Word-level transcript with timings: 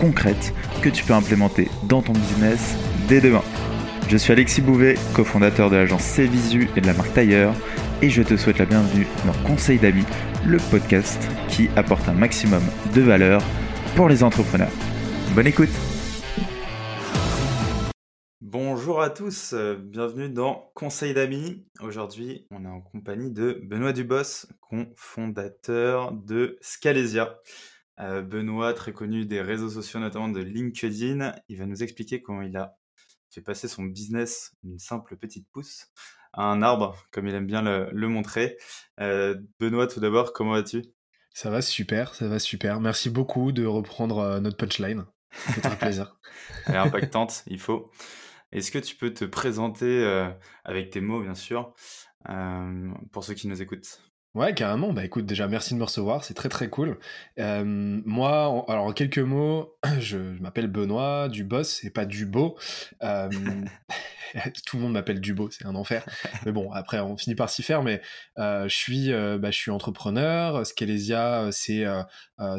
concrètes 0.00 0.54
que 0.82 0.88
tu 0.88 1.04
peux 1.04 1.12
implémenter 1.12 1.68
dans 1.84 2.00
ton 2.00 2.12
business 2.12 2.76
dès 3.06 3.20
demain. 3.20 3.42
Je 4.08 4.16
suis 4.16 4.32
Alexis 4.32 4.62
Bouvet, 4.62 4.96
cofondateur 5.14 5.70
de 5.70 5.76
l'agence 5.76 6.02
Cvisu 6.16 6.68
et 6.74 6.80
de 6.80 6.86
la 6.86 6.94
marque 6.94 7.12
Tailleur, 7.12 7.54
et 8.02 8.08
je 8.08 8.22
te 8.22 8.36
souhaite 8.36 8.58
la 8.58 8.64
bienvenue 8.64 9.06
dans 9.26 9.34
Conseil 9.46 9.78
d'amis, 9.78 10.06
le 10.46 10.58
podcast 10.70 11.22
qui 11.48 11.68
apporte 11.76 12.08
un 12.08 12.14
maximum 12.14 12.62
de 12.94 13.02
valeur 13.02 13.42
pour 13.94 14.08
les 14.08 14.24
entrepreneurs. 14.24 14.72
Bonne 15.34 15.46
écoute 15.46 15.68
Bonjour 18.40 19.02
à 19.02 19.10
tous, 19.10 19.52
euh, 19.52 19.76
bienvenue 19.76 20.28
dans 20.28 20.72
Conseil 20.74 21.14
d'amis. 21.14 21.66
Aujourd'hui, 21.80 22.46
on 22.50 22.64
est 22.64 22.68
en 22.68 22.80
compagnie 22.80 23.30
de 23.30 23.60
Benoît 23.62 23.92
Dubos, 23.92 24.46
cofondateur 24.60 26.12
de 26.12 26.56
Scalesia. 26.60 27.38
Euh, 28.00 28.22
Benoît, 28.22 28.72
très 28.72 28.92
connu 28.92 29.26
des 29.26 29.42
réseaux 29.42 29.68
sociaux, 29.68 30.00
notamment 30.00 30.28
de 30.28 30.40
LinkedIn, 30.40 31.34
il 31.48 31.58
va 31.58 31.66
nous 31.66 31.82
expliquer 31.82 32.22
comment 32.22 32.42
il 32.42 32.56
a 32.56 32.76
fait 33.30 33.42
passer 33.42 33.68
son 33.68 33.84
business 33.84 34.54
d'une 34.62 34.78
simple 34.78 35.16
petite 35.16 35.46
pousse 35.52 35.88
à 36.32 36.44
un 36.44 36.62
arbre, 36.62 36.96
comme 37.10 37.26
il 37.26 37.34
aime 37.34 37.46
bien 37.46 37.62
le, 37.62 38.08
montrer. 38.08 38.56
Euh, 39.00 39.36
Benoît, 39.58 39.86
tout 39.86 40.00
d'abord, 40.00 40.32
comment 40.32 40.52
vas-tu? 40.52 40.82
Ça 41.32 41.50
va 41.50 41.62
super, 41.62 42.14
ça 42.14 42.28
va 42.28 42.38
super. 42.38 42.80
Merci 42.80 43.10
beaucoup 43.10 43.52
de 43.52 43.64
reprendre 43.64 44.18
euh, 44.18 44.40
notre 44.40 44.56
punchline. 44.56 45.06
C'est 45.30 45.66
un 45.66 45.70
plaisir. 45.76 46.18
Elle 46.66 46.74
est 46.74 46.78
impactante, 46.78 47.44
il 47.46 47.60
faut. 47.60 47.90
Est-ce 48.52 48.72
que 48.72 48.78
tu 48.78 48.96
peux 48.96 49.12
te 49.12 49.24
présenter 49.24 50.04
euh, 50.04 50.28
avec 50.64 50.90
tes 50.90 51.00
mots, 51.00 51.22
bien 51.22 51.36
sûr, 51.36 51.72
pour 53.12 53.24
ceux 53.24 53.34
qui 53.34 53.46
nous 53.46 53.62
écoutent? 53.62 54.09
Ouais, 54.34 54.54
carrément. 54.54 54.92
Bah 54.92 55.04
écoute, 55.04 55.26
déjà, 55.26 55.48
merci 55.48 55.74
de 55.74 55.80
me 55.80 55.84
recevoir, 55.84 56.22
c'est 56.22 56.34
très 56.34 56.48
très 56.48 56.68
cool. 56.68 56.98
Euh, 57.40 57.64
moi, 57.64 58.64
alors 58.68 58.84
en 58.84 58.92
quelques 58.92 59.18
mots, 59.18 59.76
je, 59.98 60.18
m'appelle 60.40 60.68
Benoît 60.68 61.28
Dubos 61.28 61.82
et 61.82 61.90
pas 61.90 62.04
Dubo. 62.06 62.56
Euh, 63.02 63.28
tout 64.66 64.76
le 64.76 64.82
monde 64.82 64.92
m'appelle 64.92 65.20
Dubo, 65.20 65.50
c'est 65.50 65.66
un 65.66 65.74
enfer. 65.74 66.06
Mais 66.46 66.52
bon, 66.52 66.70
après, 66.70 67.00
on 67.00 67.16
finit 67.16 67.34
par 67.34 67.50
s'y 67.50 67.64
faire. 67.64 67.82
Mais 67.82 68.02
euh, 68.38 68.68
je 68.68 68.76
suis, 68.76 69.10
bah, 69.10 69.50
je 69.50 69.56
suis 69.56 69.72
entrepreneur. 69.72 70.64
Scalesia, 70.64 71.48
c'est 71.50 71.84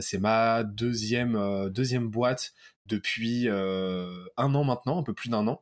c'est 0.01 0.19
ma 0.19 0.63
deuxième 0.63 1.69
deuxième 1.69 2.09
boîte 2.09 2.51
depuis 2.85 3.47
un 3.47 4.55
an 4.55 4.63
maintenant, 4.65 4.99
un 4.99 5.03
peu 5.03 5.13
plus 5.13 5.29
d'un 5.29 5.47
an. 5.47 5.61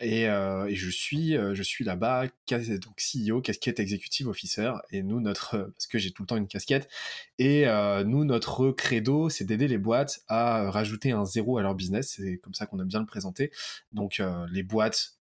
Et, 0.00 0.28
euh, 0.28 0.66
et, 0.66 0.74
je 0.74 0.90
suis, 0.90 1.36
euh, 1.36 1.54
je 1.54 1.62
suis 1.62 1.84
là-bas, 1.84 2.26
donc 2.50 2.96
CEO, 2.98 3.40
casquette 3.40 3.78
executive 3.78 4.28
officer. 4.28 4.72
Et 4.90 5.02
nous, 5.02 5.20
notre, 5.20 5.56
parce 5.72 5.86
que 5.86 5.98
j'ai 5.98 6.10
tout 6.10 6.22
le 6.22 6.26
temps 6.26 6.36
une 6.36 6.48
casquette. 6.48 6.88
Et 7.38 7.68
euh, 7.68 8.02
nous, 8.04 8.24
notre 8.24 8.70
credo, 8.72 9.28
c'est 9.28 9.44
d'aider 9.44 9.68
les 9.68 9.78
boîtes 9.78 10.22
à 10.28 10.70
rajouter 10.70 11.12
un 11.12 11.24
zéro 11.24 11.58
à 11.58 11.62
leur 11.62 11.74
business. 11.74 12.14
C'est 12.16 12.38
comme 12.38 12.54
ça 12.54 12.66
qu'on 12.66 12.80
aime 12.80 12.88
bien 12.88 13.00
le 13.00 13.06
présenter. 13.06 13.52
Donc 13.92 14.20
les 14.50 14.62
boîtes, 14.62 15.18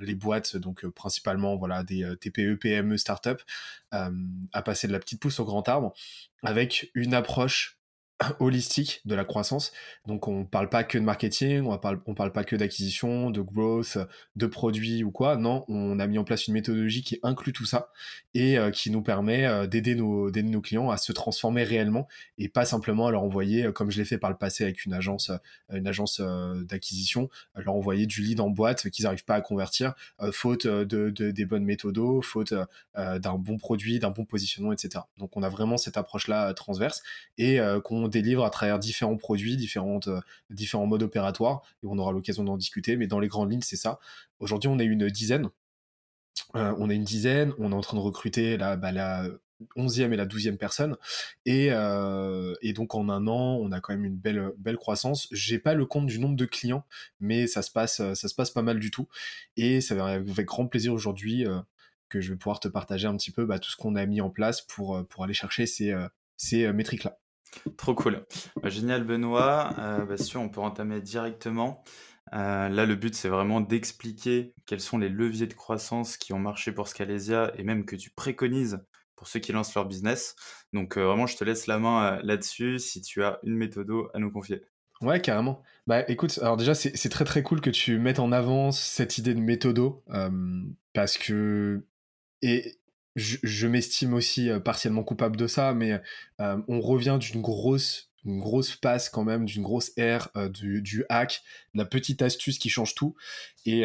les 0.00 0.14
boîtes, 0.14 0.56
donc 0.56 0.86
principalement 0.88 1.56
voilà 1.56 1.82
des 1.82 2.08
TPE, 2.20 2.56
PME, 2.56 2.96
start-up, 2.96 3.42
à 3.90 4.62
passer 4.64 4.86
de 4.86 4.92
la 4.92 4.98
petite 5.00 5.20
pousse 5.20 5.40
au 5.40 5.44
grand 5.44 5.68
arbre, 5.68 5.94
avec 6.42 6.90
une 6.94 7.14
approche 7.14 7.81
holistique 8.40 9.00
de 9.04 9.14
la 9.14 9.24
croissance. 9.24 9.72
Donc 10.06 10.28
on 10.28 10.44
parle 10.44 10.68
pas 10.68 10.84
que 10.84 10.98
de 10.98 11.04
marketing, 11.04 11.62
on 11.66 11.78
on 12.06 12.14
parle 12.14 12.32
pas 12.32 12.44
que 12.44 12.56
d'acquisition, 12.56 13.30
de 13.30 13.40
growth, 13.40 13.98
de 14.36 14.46
produits 14.46 15.04
ou 15.04 15.10
quoi. 15.10 15.36
Non, 15.36 15.64
on 15.68 15.98
a 15.98 16.06
mis 16.06 16.18
en 16.18 16.24
place 16.24 16.46
une 16.46 16.54
méthodologie 16.54 17.02
qui 17.02 17.18
inclut 17.22 17.52
tout 17.52 17.64
ça 17.64 17.90
et 18.34 18.58
euh, 18.58 18.70
qui 18.70 18.90
nous 18.90 19.02
permet 19.02 19.46
euh, 19.46 19.66
d'aider 19.66 19.94
nos, 19.94 20.60
clients 20.60 20.90
à 20.90 20.96
se 20.96 21.12
transformer 21.12 21.64
réellement 21.64 22.06
et 22.38 22.48
pas 22.48 22.64
simplement 22.64 23.06
à 23.06 23.10
leur 23.10 23.22
envoyer, 23.22 23.64
euh, 23.64 23.72
comme 23.72 23.90
je 23.90 23.98
l'ai 23.98 24.04
fait 24.04 24.18
par 24.18 24.30
le 24.30 24.36
passé 24.36 24.64
avec 24.64 24.84
une 24.84 24.94
agence, 24.94 25.30
une 25.72 25.86
agence 25.86 26.20
d'acquisition, 26.20 27.28
leur 27.56 27.74
envoyer 27.74 28.06
du 28.06 28.22
lead 28.22 28.40
en 28.40 28.50
boîte 28.50 28.88
qu'ils 28.90 29.04
n'arrivent 29.04 29.24
pas 29.24 29.34
à 29.34 29.40
convertir, 29.40 29.94
faute 30.32 30.66
de, 30.66 31.10
des 31.10 31.44
bonnes 31.44 31.64
méthodos, 31.64 32.22
faute 32.22 32.54
d'un 32.94 33.34
bon 33.34 33.58
produit, 33.58 33.98
d'un 33.98 34.10
bon 34.10 34.24
positionnement, 34.24 34.72
etc. 34.72 35.04
Donc 35.18 35.36
on 35.36 35.42
a 35.42 35.48
vraiment 35.48 35.76
cette 35.76 35.96
approche-là 35.96 36.52
transverse 36.54 37.02
et 37.38 37.58
qu'on 37.84 38.08
délivre 38.12 38.44
à 38.44 38.50
travers 38.50 38.78
différents 38.78 39.16
produits, 39.16 39.56
différentes, 39.56 40.08
euh, 40.08 40.20
différents 40.50 40.86
modes 40.86 41.02
opératoires, 41.02 41.62
et 41.82 41.86
on 41.86 41.98
aura 41.98 42.12
l'occasion 42.12 42.44
d'en 42.44 42.56
discuter, 42.56 42.96
mais 42.96 43.06
dans 43.06 43.18
les 43.18 43.28
grandes 43.28 43.50
lignes, 43.50 43.62
c'est 43.62 43.76
ça. 43.76 43.98
Aujourd'hui, 44.38 44.68
on 44.68 44.78
est 44.78 44.84
une 44.84 45.08
dizaine. 45.08 45.48
Euh, 46.56 46.74
on 46.78 46.90
est 46.90 46.96
une 46.96 47.04
dizaine, 47.04 47.52
on 47.58 47.72
est 47.72 47.74
en 47.74 47.80
train 47.80 47.96
de 47.96 48.02
recruter 48.02 48.56
la, 48.56 48.76
bah, 48.76 48.92
la 48.92 49.26
11e 49.76 50.12
et 50.12 50.16
la 50.16 50.26
12e 50.26 50.56
personne. 50.56 50.96
Et, 51.46 51.68
euh, 51.70 52.54
et, 52.62 52.72
donc 52.72 52.94
en 52.94 53.08
un 53.08 53.26
an, 53.26 53.58
on 53.60 53.72
a 53.72 53.80
quand 53.80 53.92
même 53.92 54.04
une 54.04 54.16
belle, 54.16 54.52
belle 54.58 54.76
croissance. 54.76 55.28
J'ai 55.30 55.58
pas 55.58 55.74
le 55.74 55.86
compte 55.86 56.06
du 56.06 56.18
nombre 56.18 56.36
de 56.36 56.44
clients, 56.44 56.84
mais 57.20 57.46
ça 57.46 57.62
se 57.62 57.70
passe, 57.70 57.96
ça 57.96 58.28
se 58.28 58.34
passe 58.34 58.50
pas 58.50 58.62
mal 58.62 58.78
du 58.78 58.90
tout. 58.90 59.08
Et 59.56 59.80
ça 59.80 59.94
va 59.94 60.06
avec 60.06 60.46
grand 60.46 60.66
plaisir 60.66 60.92
aujourd'hui 60.92 61.46
que 62.08 62.20
je 62.20 62.32
vais 62.32 62.36
pouvoir 62.36 62.60
te 62.60 62.68
partager 62.68 63.06
un 63.06 63.16
petit 63.16 63.30
peu 63.30 63.46
bah, 63.46 63.58
tout 63.58 63.70
ce 63.70 63.76
qu'on 63.76 63.94
a 63.96 64.04
mis 64.06 64.20
en 64.20 64.30
place 64.30 64.62
pour, 64.62 65.06
pour 65.08 65.24
aller 65.24 65.34
chercher 65.34 65.66
ces, 65.66 65.94
ces 66.36 66.72
métriques-là. 66.72 67.21
Trop 67.76 67.94
cool. 67.94 68.24
Bah, 68.62 68.68
génial, 68.68 69.04
Benoît. 69.04 69.74
Euh, 69.78 70.04
bah, 70.04 70.14
on 70.36 70.48
peut 70.48 70.60
entamer 70.60 71.00
directement. 71.00 71.82
Euh, 72.34 72.68
là, 72.68 72.86
le 72.86 72.94
but, 72.94 73.14
c'est 73.14 73.28
vraiment 73.28 73.60
d'expliquer 73.60 74.54
quels 74.66 74.80
sont 74.80 74.98
les 74.98 75.08
leviers 75.08 75.46
de 75.46 75.54
croissance 75.54 76.16
qui 76.16 76.32
ont 76.32 76.38
marché 76.38 76.72
pour 76.72 76.88
Scalesia 76.88 77.52
et 77.56 77.62
même 77.62 77.84
que 77.84 77.96
tu 77.96 78.10
préconises 78.10 78.80
pour 79.16 79.28
ceux 79.28 79.40
qui 79.40 79.52
lancent 79.52 79.74
leur 79.74 79.86
business. 79.86 80.34
Donc, 80.72 80.96
euh, 80.96 81.04
vraiment, 81.04 81.26
je 81.26 81.36
te 81.36 81.44
laisse 81.44 81.66
la 81.66 81.78
main 81.78 82.04
euh, 82.04 82.20
là-dessus 82.22 82.78
si 82.78 83.02
tu 83.02 83.22
as 83.22 83.38
une 83.42 83.56
méthode 83.56 83.90
à 84.14 84.18
nous 84.18 84.30
confier. 84.30 84.62
Ouais, 85.02 85.20
carrément. 85.20 85.62
Bah 85.88 86.08
écoute, 86.08 86.38
alors 86.40 86.56
déjà, 86.56 86.74
c'est 86.74 87.08
très 87.08 87.24
très 87.24 87.42
cool 87.42 87.60
que 87.60 87.70
tu 87.70 87.98
mettes 87.98 88.20
en 88.20 88.30
avant 88.30 88.70
cette 88.70 89.18
idée 89.18 89.34
de 89.34 89.40
méthodo 89.40 90.04
parce 90.94 91.18
que. 91.18 91.84
Et, 92.40 92.76
je, 93.16 93.66
m'estime 93.66 94.14
aussi 94.14 94.50
euh, 94.50 94.60
partiellement 94.60 95.02
coupable 95.02 95.36
de 95.36 95.46
ça, 95.46 95.74
mais 95.74 96.00
euh, 96.40 96.56
on 96.68 96.80
revient 96.80 97.18
d'une 97.20 97.42
grosse 97.42 98.08
une 98.24 98.38
grosse 98.38 98.76
passe 98.76 99.10
quand 99.10 99.24
même, 99.24 99.44
d'une 99.44 99.64
grosse 99.64 99.90
ère 99.96 100.28
euh, 100.36 100.48
du, 100.48 101.04
hack, 101.08 101.42
la 101.74 101.84
petite 101.84 102.22
astuce 102.22 102.56
qui 102.56 102.68
change 102.68 102.94
tout, 102.94 103.16
et, 103.66 103.84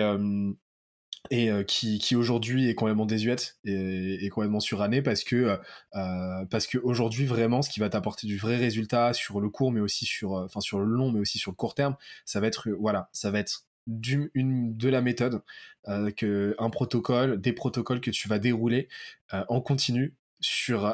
qui, 1.65 2.15
aujourd'hui 2.15 2.69
est 2.69 2.75
complètement 2.75 3.07
désuète 3.07 3.57
et, 3.65 4.23
et, 4.23 4.29
complètement 4.29 4.59
surannée 4.59 5.01
parce 5.01 5.23
que 5.23 5.59
parce 5.91 6.67
que 6.67 6.77
aujourd'hui 6.77 7.25
vraiment 7.25 7.63
ce 7.63 7.71
qui 7.71 7.79
va 7.79 7.89
t'apporter 7.89 8.27
du 8.27 8.37
vrai 8.37 8.57
résultat 8.57 9.13
sur 9.13 9.41
le 9.41 9.49
court 9.49 9.71
mais 9.71 9.81
aussi 9.81 10.05
sur 10.05 10.33
enfin 10.33 10.61
sur 10.61 10.79
le 10.79 10.85
long 10.85 11.11
mais 11.11 11.19
aussi 11.19 11.39
sur 11.39 11.51
le 11.51 11.55
court 11.55 11.73
terme 11.73 11.97
ça 12.23 12.39
va 12.39 12.47
être 12.47 12.69
voilà 12.79 13.09
ça 13.11 13.31
va 13.31 13.39
être 13.39 13.66
de 13.87 14.89
la 14.89 15.01
méthode, 15.01 15.41
euh, 15.87 16.53
un 16.59 16.69
protocole, 16.69 17.39
des 17.39 17.53
protocoles 17.53 18.01
que 18.01 18.11
tu 18.11 18.27
vas 18.27 18.39
dérouler 18.39 18.89
euh, 19.33 19.43
en 19.49 19.61
continu 19.61 20.13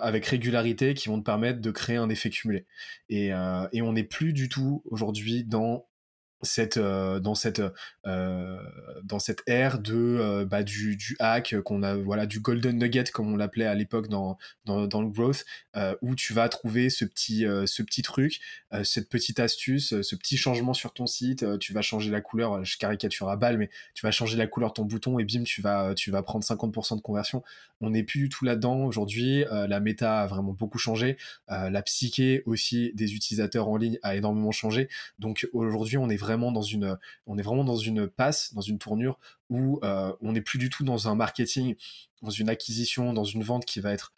avec 0.02 0.26
régularité 0.26 0.94
qui 0.94 1.10
vont 1.10 1.20
te 1.20 1.26
permettre 1.26 1.60
de 1.60 1.72
créer 1.72 1.98
un 1.98 2.10
effet 2.10 2.30
cumulé. 2.30 2.66
Et, 3.10 3.34
euh, 3.34 3.68
et 3.74 3.82
on 3.82 3.94
n'est 3.94 4.06
plus 4.06 4.32
du 4.32 4.48
tout 4.48 4.82
aujourd'hui 4.86 5.44
dans 5.44 5.86
cette 6.44 6.78
euh, 6.78 7.20
dans 7.20 7.36
cette 7.36 7.62
euh, 8.06 8.58
dans 9.04 9.20
cette 9.20 9.42
ère 9.48 9.80
de 9.80 9.96
euh, 9.96 10.46
bah, 10.46 10.64
du, 10.64 10.96
du 10.96 11.16
hack 11.20 11.56
qu'on 11.62 11.84
a 11.84 11.96
voilà 11.96 12.26
du 12.26 12.40
golden 12.40 12.78
nugget 12.78 13.06
comme 13.06 13.34
on 13.34 13.38
l'appelait 13.38 13.66
à 13.66 13.76
l'époque 13.76 14.10
dans, 14.10 14.38
dans, 14.66 14.86
dans 14.88 15.02
le 15.02 15.10
growth 15.10 15.46
où 16.02 16.16
tu 16.16 16.34
vas 16.34 16.48
trouver 16.50 16.90
ce 16.90 17.06
petit 17.06 17.46
ce 17.66 17.82
petit 17.82 18.02
truc 18.02 18.40
cette 18.84 19.10
petite 19.10 19.40
astuce 19.40 20.02
ce 20.02 20.16
petit 20.16 20.38
changement 20.38 20.74
sur 20.74 20.94
ton 20.94 21.08
site 21.08 21.60
tu 21.60 21.74
vas 21.74 21.82
changer 21.82 22.12
la 22.12 22.22
couleur 22.22 22.64
je 22.64 22.78
caricature 22.78 23.30
à 23.30 23.38
balle 23.38 23.58
mais 23.58 23.70
tu 23.94 24.06
vas 24.06 24.12
changer 24.12 24.38
la 24.38 24.48
couleur 24.48 24.70
de 24.70 24.74
ton 24.76 24.86
bouton 24.86 25.20
et 25.20 25.26
bim 25.26 25.44
tu 25.44 25.62
vas 25.62 25.94
tu 25.96 26.12
vas 26.12 26.22
prendre 26.24 26.46
50% 26.46 26.98
de 26.98 27.02
conversion. 27.02 27.44
On 27.82 27.90
n'est 27.90 28.04
plus 28.04 28.20
du 28.20 28.30
tout 28.30 28.46
là-dedans 28.46 28.84
aujourd'hui 28.84 29.46
la 29.50 29.80
méta 29.80 30.22
a 30.22 30.28
vraiment 30.28 30.54
beaucoup 30.54 30.78
changé 30.78 31.18
la 31.48 31.82
psyché 31.82 32.44
aussi 32.46 32.92
des 32.94 33.16
utilisateurs 33.16 33.68
en 33.68 33.78
ligne 33.78 33.98
a 34.04 34.16
énormément 34.16 34.52
changé. 34.52 34.90
Donc 35.20 35.48
aujourd'hui 35.54 35.98
on 35.98 36.10
est 36.10 36.18
vraiment 36.18 36.33
dans 36.38 36.62
une, 36.62 36.98
on 37.26 37.38
est 37.38 37.42
vraiment 37.42 37.64
dans 37.64 37.76
une 37.76 38.08
passe, 38.08 38.54
dans 38.54 38.62
une 38.62 38.80
tournure 38.80 39.20
où 39.50 39.80
euh, 39.84 40.14
on 40.22 40.34
n'est 40.34 40.42
plus 40.42 40.60
du 40.60 40.70
tout 40.70 40.84
dans 40.84 41.08
un 41.08 41.16
marketing, 41.16 41.76
dans 42.22 42.30
une 42.30 42.50
acquisition, 42.50 43.14
dans 43.14 43.24
une 43.24 43.44
vente 43.44 43.66
qui 43.66 43.80
va 43.80 43.92
être 43.92 44.14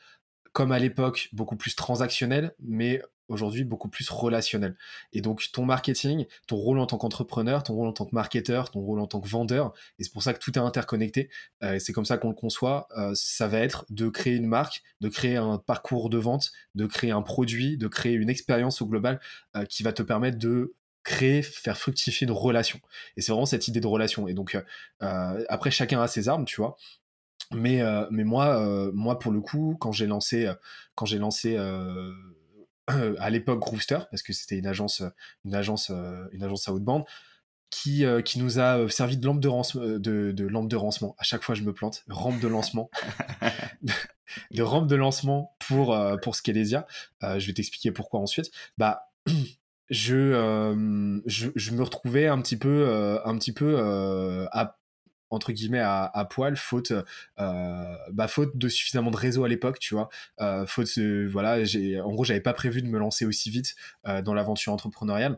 comme 0.53 0.71
à 0.71 0.79
l'époque 0.79 1.29
beaucoup 1.33 1.57
plus 1.57 1.75
transactionnelle, 1.75 2.56
mais 2.59 3.01
aujourd'hui 3.27 3.63
beaucoup 3.63 3.89
plus 3.89 4.09
relationnel. 4.09 4.77
Et 5.12 5.21
donc 5.21 5.44
ton 5.51 5.65
marketing, 5.65 6.25
ton 6.47 6.56
rôle 6.56 6.79
en 6.79 6.85
tant 6.85 6.97
qu'entrepreneur, 6.97 7.63
ton 7.63 7.73
rôle 7.73 7.88
en 7.88 7.94
tant 7.94 8.06
que 8.06 8.13
marketeur, 8.13 8.71
ton 8.71 8.79
rôle 8.79 9.00
en 9.00 9.07
tant 9.07 9.19
que 9.19 9.27
vendeur, 9.27 9.73
et 10.00 10.03
c'est 10.03 10.13
pour 10.13 10.23
ça 10.23 10.33
que 10.33 10.39
tout 10.39 10.57
est 10.57 10.62
interconnecté, 10.62 11.29
euh, 11.63 11.79
c'est 11.79 11.91
comme 11.91 12.06
ça 12.06 12.17
qu'on 12.17 12.29
le 12.29 12.35
conçoit, 12.35 12.88
euh, 12.97 13.12
ça 13.15 13.47
va 13.47 13.59
être 13.59 13.85
de 13.89 14.07
créer 14.09 14.35
une 14.35 14.47
marque, 14.47 14.83
de 15.01 15.09
créer 15.09 15.35
un 15.35 15.57
parcours 15.57 16.09
de 16.09 16.17
vente, 16.17 16.51
de 16.75 16.85
créer 16.85 17.12
un 17.12 17.21
produit, 17.21 17.77
de 17.77 17.88
créer 17.88 18.13
une 18.13 18.29
expérience 18.29 18.81
au 18.81 18.85
global 18.85 19.19
qui 19.69 19.83
va 19.83 19.94
te 19.94 20.03
permettre 20.03 20.38
de 20.38 20.75
créer, 21.05 21.41
faire 21.43 21.77
fructifier 21.77 22.27
une 22.27 22.33
relation. 22.33 22.81
Et 23.15 23.21
c'est 23.21 23.31
vraiment 23.31 23.45
cette 23.45 23.69
idée 23.69 23.79
de 23.79 23.87
relation. 23.87 24.27
Et 24.27 24.33
donc, 24.33 24.57
après, 24.99 25.71
chacun 25.71 26.01
a 26.01 26.07
ses 26.09 26.27
armes, 26.27 26.43
tu 26.43 26.57
vois. 26.57 26.75
Mais, 27.53 27.81
mais 28.11 28.25
moi, 28.25 28.91
moi, 28.93 29.17
pour 29.19 29.31
le 29.31 29.39
coup, 29.39 29.77
quand 29.79 29.93
j'ai 29.93 30.07
lancé, 30.07 30.51
quand 30.95 31.05
j'ai 31.05 31.19
lancé 31.19 31.57
à 32.87 33.29
l'époque 33.29 33.59
Groovester, 33.59 33.99
parce 34.09 34.23
que 34.23 34.33
c'était 34.33 34.57
une 34.57 34.67
agence, 34.67 35.03
une 35.45 35.55
agence, 35.55 35.91
une 36.33 36.43
agence 36.43 36.67
outbound, 36.67 37.05
qui, 37.69 38.03
qui 38.23 38.39
nous 38.39 38.59
a 38.59 38.89
servi 38.89 39.17
de 39.17 39.25
lampe 39.25 39.39
de, 39.39 39.97
de, 39.97 40.31
de, 40.31 40.45
lampe 40.45 40.67
de 40.67 40.75
lancement. 40.75 41.15
À 41.19 41.23
chaque 41.23 41.43
fois, 41.43 41.55
je 41.55 41.61
me 41.61 41.73
plante. 41.73 42.03
Rampe 42.09 42.39
de 42.39 42.47
lancement. 42.47 42.89
de, 44.51 44.63
rampe 44.63 44.87
de 44.87 44.95
lancement 44.95 45.55
pour, 45.59 45.95
pour 46.23 46.35
Scalesia. 46.35 46.87
je 47.21 47.45
vais 47.45 47.53
t'expliquer 47.53 47.91
pourquoi 47.91 48.21
ensuite. 48.21 48.49
Bah, 48.79 49.11
je, 49.89 51.21
je, 51.25 51.49
je, 51.55 51.71
me 51.71 51.83
retrouvais 51.83 52.27
un 52.27 52.41
petit 52.41 52.57
peu, 52.57 53.19
un 53.23 53.37
petit 53.37 53.53
peu 53.53 53.77
à 54.51 54.77
entre 55.29 55.51
guillemets 55.51 55.79
à, 55.79 56.27
poil 56.29 56.55
faute 56.55 56.91
euh, 56.91 57.95
bah, 58.11 58.27
faute 58.27 58.57
de 58.57 58.69
suffisamment 58.69 59.11
de 59.11 59.17
réseau 59.17 59.43
à 59.43 59.49
l'époque 59.49 59.79
tu 59.79 59.93
vois 59.93 60.09
euh, 60.41 60.65
faute 60.65 60.97
voilà 61.27 61.63
j'ai 61.63 61.99
en 61.99 62.11
gros 62.11 62.23
j'avais 62.23 62.41
pas 62.41 62.53
prévu 62.53 62.81
de 62.81 62.87
me 62.87 62.97
lancer 62.99 63.25
aussi 63.25 63.49
vite 63.49 63.75
euh, 64.07 64.21
dans 64.21 64.33
l'aventure 64.33 64.73
entrepreneuriale 64.73 65.37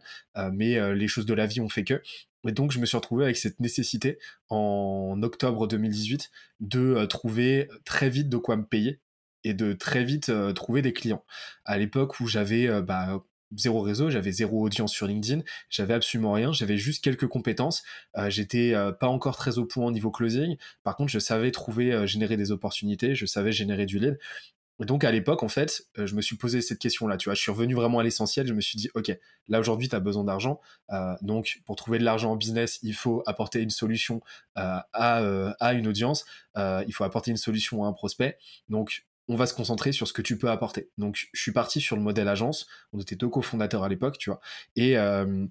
mais 0.51 0.93
les 0.93 1.07
choses 1.07 1.25
de 1.25 1.33
la 1.33 1.47
vie 1.47 1.61
ont 1.61 1.69
fait 1.69 1.83
que 1.83 2.01
et 2.47 2.51
donc 2.51 2.71
je 2.71 2.79
me 2.79 2.85
suis 2.85 2.95
retrouvé 2.95 3.25
avec 3.25 3.37
cette 3.37 3.59
nécessité 3.59 4.19
en 4.49 5.19
octobre 5.23 5.67
2018 5.67 6.31
de 6.59 7.05
trouver 7.05 7.69
très 7.83 8.09
vite 8.09 8.29
de 8.29 8.37
quoi 8.37 8.55
me 8.55 8.63
payer 8.63 8.99
et 9.43 9.53
de 9.53 9.73
très 9.73 10.03
vite 10.03 10.31
trouver 10.53 10.81
des 10.81 10.93
clients. 10.93 11.23
À 11.65 11.77
l'époque 11.77 12.19
où 12.19 12.27
j'avais 12.27 12.81
bah, 12.81 13.23
zéro 13.55 13.81
réseau, 13.81 14.09
j'avais 14.09 14.31
zéro 14.31 14.61
audience 14.61 14.91
sur 14.91 15.07
LinkedIn, 15.07 15.41
j'avais 15.69 15.93
absolument 15.93 16.33
rien, 16.33 16.51
j'avais 16.51 16.77
juste 16.77 17.03
quelques 17.03 17.27
compétences, 17.27 17.83
euh, 18.17 18.29
j'étais 18.29 18.73
euh, 18.73 18.91
pas 18.91 19.07
encore 19.07 19.37
très 19.37 19.57
au 19.57 19.65
point 19.65 19.85
au 19.85 19.91
niveau 19.91 20.11
closing, 20.11 20.57
par 20.83 20.95
contre 20.95 21.11
je 21.11 21.19
savais 21.19 21.51
trouver, 21.51 21.93
euh, 21.93 22.05
générer 22.05 22.37
des 22.37 22.51
opportunités, 22.51 23.15
je 23.15 23.25
savais 23.25 23.51
générer 23.51 23.85
du 23.85 23.99
lead. 23.99 24.19
Et 24.79 24.85
donc 24.85 25.03
à 25.03 25.11
l'époque, 25.11 25.41
en 25.41 25.47
fait, 25.47 25.87
je 25.95 26.13
me 26.13 26.21
suis 26.21 26.35
posé 26.35 26.61
cette 26.61 26.77
question-là, 26.77 27.17
tu 27.17 27.29
vois, 27.29 27.33
je 27.33 27.41
suis 27.41 27.49
revenu 27.49 27.73
vraiment 27.73 27.97
à 27.97 28.03
l'essentiel, 28.03 28.45
je 28.45 28.53
me 28.53 28.61
suis 28.61 28.77
dit, 28.77 28.91
ok, 28.93 29.11
là 29.47 29.59
aujourd'hui 29.59 29.89
tu 29.89 29.95
as 29.95 29.99
besoin 29.99 30.23
d'argent, 30.23 30.61
donc 31.23 31.61
pour 31.65 31.75
trouver 31.75 31.97
de 31.97 32.03
l'argent 32.03 32.33
en 32.33 32.35
business, 32.35 32.77
il 32.83 32.93
faut 32.93 33.23
apporter 33.25 33.59
une 33.59 33.71
solution 33.71 34.21
à, 34.53 34.87
à, 34.93 35.73
une 35.73 35.87
audience, 35.87 36.25
il 36.55 36.93
faut 36.93 37.03
apporter 37.03 37.31
une 37.31 37.37
solution 37.37 37.85
à 37.85 37.87
un 37.87 37.93
prospect, 37.93 38.37
donc 38.69 39.07
on 39.27 39.35
va 39.35 39.45
se 39.45 39.53
concentrer 39.53 39.91
sur 39.91 40.07
ce 40.07 40.13
que 40.13 40.21
tu 40.21 40.37
peux 40.37 40.49
apporter. 40.49 40.89
Donc, 40.97 41.15
je 41.33 41.39
suis 41.39 41.51
parti 41.51 41.81
sur 41.81 41.95
le 41.95 42.01
modèle 42.01 42.27
agence. 42.27 42.67
On 42.93 42.99
était 42.99 43.15
deux 43.15 43.29
cofondateurs 43.29 43.83
à 43.83 43.89
l'époque, 43.89 44.17
tu 44.17 44.29
vois. 44.29 44.39
Et, 44.75 44.97
euh, 44.97 45.45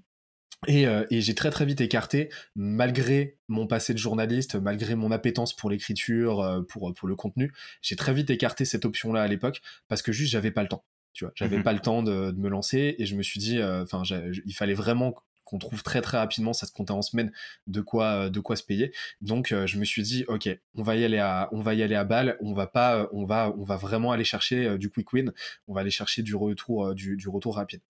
euh, 0.69 1.07
et, 1.11 1.21
j'ai 1.21 1.35
très 1.35 1.51
très 1.51 1.67
vite 1.67 1.81
écarté, 1.81 2.31
malgré 2.55 3.39
mon 3.49 3.67
passé 3.67 3.93
de 3.93 3.99
journaliste, 3.99 4.57
malgré 4.57 4.95
mon 4.95 5.11
appétence 5.11 5.55
pour 5.55 5.71
l'écriture, 5.71 6.41
euh, 6.41 6.63
pour, 6.63 6.93
pour 6.95 7.09
le 7.09 7.17
contenu, 7.17 7.53
j'ai 7.83 7.97
très 7.97 8.15
vite 8.15 8.31
écarté 8.31 8.65
cette 8.65 8.85
option-là 8.85 9.23
à 9.23 9.27
l'époque 9.27 9.61
parce 9.89 10.03
que 10.03 10.13
juste 10.13 10.33
j'avais 10.33 10.51
pas 10.51 10.63
le 10.63 10.69
temps. 10.69 10.85
Tu 11.13 11.25
vois, 11.25 11.33
j'avais 11.35 11.59
mmh 11.59 11.63
pas 11.63 11.73
le 11.73 11.81
temps 11.81 12.03
de, 12.03 12.33
me 12.37 12.49
lancer 12.51 12.95
et 12.99 13.07
je 13.07 13.17
me 13.17 13.23
suis 13.23 13.41
dit, 13.41 13.63
enfin, 13.63 14.03
il 14.45 14.55
fallait 14.55 14.75
vraiment 14.75 15.15
qu'on 15.47 15.59
trouve 15.59 15.83
très 15.83 16.03
très 16.03 16.19
rapidement, 16.19 16.53
ça 16.53 16.67
se 16.67 16.73
comptait 16.73 16.93
en 16.93 17.03
semaine, 17.03 17.33
de 17.69 17.81
quoi, 17.81 18.27
euh, 18.27 18.31
de 18.31 18.41
quoi 18.41 18.57
se 18.57 18.65
payer. 18.65 18.93
Donc 19.23 19.53
euh, 19.53 19.67
je 19.67 19.79
me 19.79 19.85
suis 19.85 20.03
dit, 20.03 20.25
ok, 20.29 20.49
on 20.75 20.83
va 20.83 20.97
y 20.97 21.05
aller 21.05 21.19
à, 21.19 21.49
on 21.53 21.61
va 21.61 21.73
y 21.75 21.83
aller 21.83 21.95
à 21.95 22.05
balle, 22.05 22.37
on 22.41 22.53
va 22.53 22.67
pas, 22.67 22.99
euh, 22.99 23.07
on 23.13 23.25
va, 23.25 23.55
on 23.57 23.63
va 23.63 23.77
vraiment 23.77 24.13
aller 24.13 24.25
chercher 24.25 24.77
du 24.77 24.91
quick 24.91 25.11
win, 25.13 25.33
on 25.69 25.75
va 25.75 25.81
aller 25.81 25.91
chercher 25.91 26.23
du 26.23 26.35
retour, 26.35 26.95
du, 26.95 27.17
retour 27.29 27.57
rapide. 27.57 27.81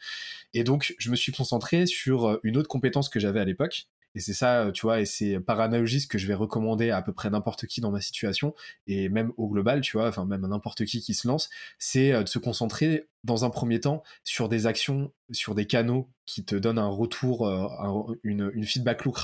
Et 0.54 0.62
donc 0.64 0.94
je 0.98 1.10
me 1.10 1.16
suis 1.16 1.32
concentré 1.32 1.86
sur 1.86 2.38
une 2.42 2.58
autre 2.58 2.68
compétence 2.68 3.08
que 3.08 3.18
j'avais 3.18 3.40
à 3.40 3.44
l'époque, 3.44 3.88
et 4.14 4.20
c'est 4.20 4.34
ça, 4.34 4.70
tu 4.72 4.82
vois, 4.82 5.00
et 5.00 5.04
c'est 5.06 5.40
par 5.40 5.60
analogie 5.60 6.00
ce 6.00 6.06
que 6.06 6.18
je 6.18 6.26
vais 6.26 6.34
recommander 6.34 6.90
à, 6.90 6.98
à 6.98 7.02
peu 7.02 7.12
près 7.12 7.28
n'importe 7.30 7.66
qui 7.66 7.80
dans 7.80 7.90
ma 7.90 8.00
situation, 8.00 8.54
et 8.86 9.08
même 9.08 9.32
au 9.38 9.48
global, 9.48 9.80
tu 9.80 9.96
vois, 9.96 10.08
enfin 10.08 10.26
même 10.26 10.44
à 10.44 10.48
n'importe 10.48 10.84
qui 10.84 11.00
qui 11.00 11.14
se 11.14 11.26
lance, 11.26 11.48
c'est 11.78 12.12
de 12.12 12.28
se 12.28 12.38
concentrer 12.38 13.08
dans 13.26 13.44
un 13.44 13.50
premier 13.50 13.80
temps 13.80 14.02
sur 14.24 14.48
des 14.48 14.66
actions, 14.66 15.12
sur 15.32 15.54
des 15.54 15.66
canaux 15.66 16.08
qui 16.26 16.44
te 16.44 16.54
donnent 16.54 16.78
un 16.78 16.88
retour, 16.88 17.46
euh, 17.46 18.14
une, 18.22 18.64
feedback, 18.64 19.04
loop 19.04 19.16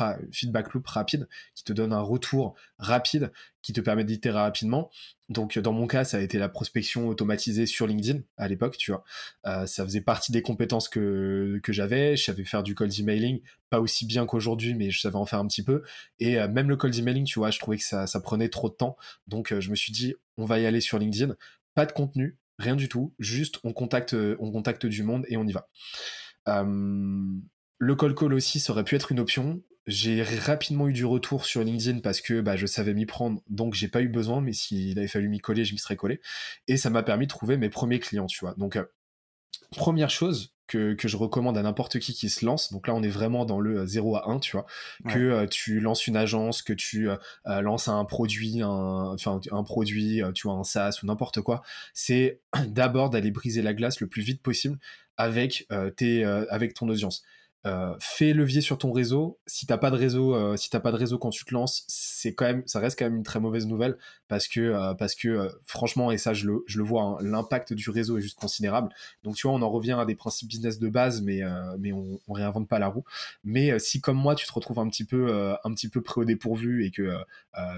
rapide, 0.87 1.29
qui 1.55 1.63
te 1.63 1.73
donne 1.73 1.93
un 1.93 2.01
retour 2.01 2.55
rapide, 2.79 3.33
qui 3.63 3.73
te 3.73 3.81
permet 3.81 4.05
d'itérer 4.05 4.41
rapidement. 4.41 4.91
Donc 5.29 5.57
dans 5.57 5.73
mon 5.73 5.87
cas, 5.87 6.05
ça 6.05 6.17
a 6.17 6.21
été 6.21 6.39
la 6.39 6.49
prospection 6.49 7.09
automatisée 7.09 7.65
sur 7.65 7.87
LinkedIn 7.87 8.21
à 8.37 8.49
l'époque, 8.49 8.77
tu 8.77 8.91
vois. 8.91 9.05
Euh, 9.47 9.67
ça 9.67 9.85
faisait 9.85 10.01
partie 10.01 10.33
des 10.33 10.43
compétences 10.43 10.89
que, 10.89 11.61
que 11.63 11.73
j'avais. 11.73 12.17
Je 12.17 12.25
savais 12.25 12.45
faire 12.45 12.65
du 12.65 12.75
cold 12.75 12.93
emailing, 12.99 13.41
pas 13.71 13.81
aussi 13.81 14.05
bien 14.05 14.27
qu'aujourd'hui, 14.27 14.75
mais 14.75 14.91
je 14.91 15.01
savais 15.01 15.17
en 15.17 15.27
faire 15.27 15.39
un 15.39 15.47
petit 15.47 15.63
peu. 15.63 15.85
Et 16.19 16.41
euh, 16.41 16.49
même 16.49 16.69
le 16.69 16.77
cold 16.77 16.95
emailing, 16.97 17.25
tu 17.25 17.39
vois, 17.39 17.53
je 17.53 17.61
trouvais 17.61 17.79
que 17.79 17.85
ça 17.85 18.21
prenait 18.21 18.49
trop 18.49 18.69
de 18.69 18.75
temps. 18.75 18.97
Donc 19.29 19.57
je 19.57 19.71
me 19.71 19.77
suis 19.77 19.93
dit, 19.93 20.15
on 20.37 20.45
va 20.45 20.59
y 20.59 20.67
aller 20.67 20.81
sur 20.81 20.99
LinkedIn. 20.99 21.37
Pas 21.75 21.87
de 21.87 21.93
contenu, 21.93 22.37
rien 22.63 22.77
du 22.77 22.89
tout, 22.89 23.15
juste 23.19 23.59
on 23.65 23.73
contacte, 23.73 24.17
on 24.39 24.51
contacte 24.51 24.87
du 24.87 25.03
monde 25.03 25.25
et 25.29 25.37
on 25.37 25.47
y 25.47 25.53
va. 25.53 25.69
Euh, 26.49 27.41
le 27.79 27.97
call 27.97 28.15
call 28.15 28.35
aussi, 28.35 28.61
ça 28.61 28.73
aurait 28.73 28.85
pu 28.85 28.95
être 28.95 29.13
une 29.13 29.21
option. 29.21 29.63
J'ai 29.87 30.23
rapidement 30.23 30.89
eu 30.89 30.93
du 30.93 31.05
retour 31.05 31.45
sur 31.45 31.65
LinkedIn 31.65 32.01
parce 32.01 32.21
que 32.21 32.41
bah, 32.41 32.57
je 32.57 32.67
savais 32.67 32.95
m'y 32.95 33.07
prendre, 33.07 33.43
donc 33.49 33.75
j'ai 33.75 33.89
pas 33.89 34.01
eu 34.01 34.09
besoin, 34.09 34.41
mais 34.41 34.53
s'il 34.53 34.97
avait 34.99 35.09
fallu 35.09 35.29
m'y 35.29 35.41
coller, 35.41 35.65
je 35.65 35.73
m'y 35.73 35.79
serais 35.79 35.97
collé. 35.97 36.21
Et 36.69 36.77
ça 36.77 36.91
m'a 36.91 37.03
permis 37.03 37.27
de 37.27 37.33
trouver 37.33 37.57
mes 37.57 37.69
premiers 37.69 37.99
clients, 37.99 38.27
tu 38.27 38.45
vois. 38.45 38.55
Donc, 38.57 38.77
euh, 38.77 38.85
première 39.73 40.11
chose, 40.11 40.53
que, 40.73 41.09
je 41.09 41.17
recommande 41.17 41.59
à 41.59 41.63
n'importe 41.63 41.99
qui 41.99 42.15
qui 42.15 42.29
se 42.29 42.45
lance. 42.45 42.73
Donc 42.73 42.87
là, 42.87 42.95
on 42.95 43.03
est 43.03 43.09
vraiment 43.09 43.45
dans 43.45 43.61
le 43.61 43.87
0 43.87 44.17
à 44.17 44.31
1, 44.31 44.39
tu 44.39 44.53
vois. 44.53 44.67
Que 45.09 45.19
euh, 45.19 45.47
tu 45.47 45.81
lances 45.81 46.07
une 46.07 46.17
agence, 46.17 46.63
que 46.63 46.73
tu 46.73 47.11
euh, 47.11 47.17
euh, 47.47 47.61
lances 47.61 47.89
un 47.89 48.05
produit, 48.05 48.63
un, 48.63 48.69
enfin, 48.69 49.41
un 49.51 49.63
produit, 49.65 50.23
tu 50.35 50.47
vois, 50.47 50.57
un 50.57 50.65
SaaS 50.65 51.01
ou 51.03 51.07
n'importe 51.07 51.41
quoi. 51.41 51.63
C'est 51.95 52.41
d'abord 52.69 53.11
d'aller 53.11 53.31
briser 53.31 53.63
la 53.63 53.75
glace 53.75 54.01
le 54.01 54.07
plus 54.07 54.23
vite 54.23 54.43
possible 54.43 54.79
avec, 55.17 55.69
tes, 55.97 56.25
avec 56.25 56.75
ton 56.75 56.89
audience. 56.89 57.23
Euh, 57.65 57.95
fais 58.01 58.33
levier 58.33 58.61
sur 58.61 58.77
ton 58.77 58.91
réseau. 58.91 59.39
Si 59.47 59.67
t'as 59.67 59.79
pas 59.79 59.93
de 59.93 59.97
réseau, 59.97 60.35
euh, 60.35 60.57
si 60.57 60.69
t'as 60.69 60.81
pas 60.81 60.91
de 60.91 60.97
réseau 60.97 61.19
quand 61.19 61.31
tu 61.31 61.45
te 61.45 61.55
lances, 61.55 61.85
c'est 61.87 62.35
quand 62.35 62.45
même, 62.45 62.65
ça 62.67 62.81
reste 62.81 62.99
quand 62.99 63.05
même 63.05 63.15
une 63.15 63.23
très 63.23 63.39
mauvaise 63.39 63.69
nouvelle 63.69 63.97
parce 64.27 64.49
que 64.49 64.61
euh, 64.61 64.95
parce 64.95 65.15
que 65.15 65.49
franchement 65.65 66.11
et 66.11 66.19
ça 66.19 66.35
je 66.35 66.49
le, 66.49 66.65
je 66.67 66.79
le 66.79 66.85
vois, 66.85 67.03
hein, 67.03 67.17
l'impact 67.21 67.73
du 67.73 67.89
réseau 67.91 68.19
est 68.19 68.21
juste 68.21 68.37
considérable. 68.37 68.89
Donc 69.23 69.37
tu 69.37 69.47
vois, 69.47 69.57
on 69.57 69.63
en 69.63 69.71
revient 69.71 69.93
à 69.93 70.05
des 70.05 70.17
principes 70.17 70.49
business 70.49 70.81
de 70.81 70.89
base, 70.89 71.23
mais 71.23 71.41
mais 71.79 71.93
on, 71.93 72.19
on 72.27 72.33
réinvente 72.33 72.69
pas 72.69 72.81
la 72.81 72.89
roue. 72.89 73.05
Mais 73.45 73.79
si 73.79 74.01
comme 74.01 74.17
moi 74.17 74.35
tu 74.35 74.47
te 74.47 74.53
retrouves 74.53 74.81
un 74.81 74.89
petit 74.89 75.05
peu 75.05 75.55
un 75.65 75.73
petit 75.75 75.89
peu 75.89 76.03
près 76.03 76.21
au 76.23 76.25
dépourvu 76.25 76.85
et 76.85 76.91
que 76.91 77.17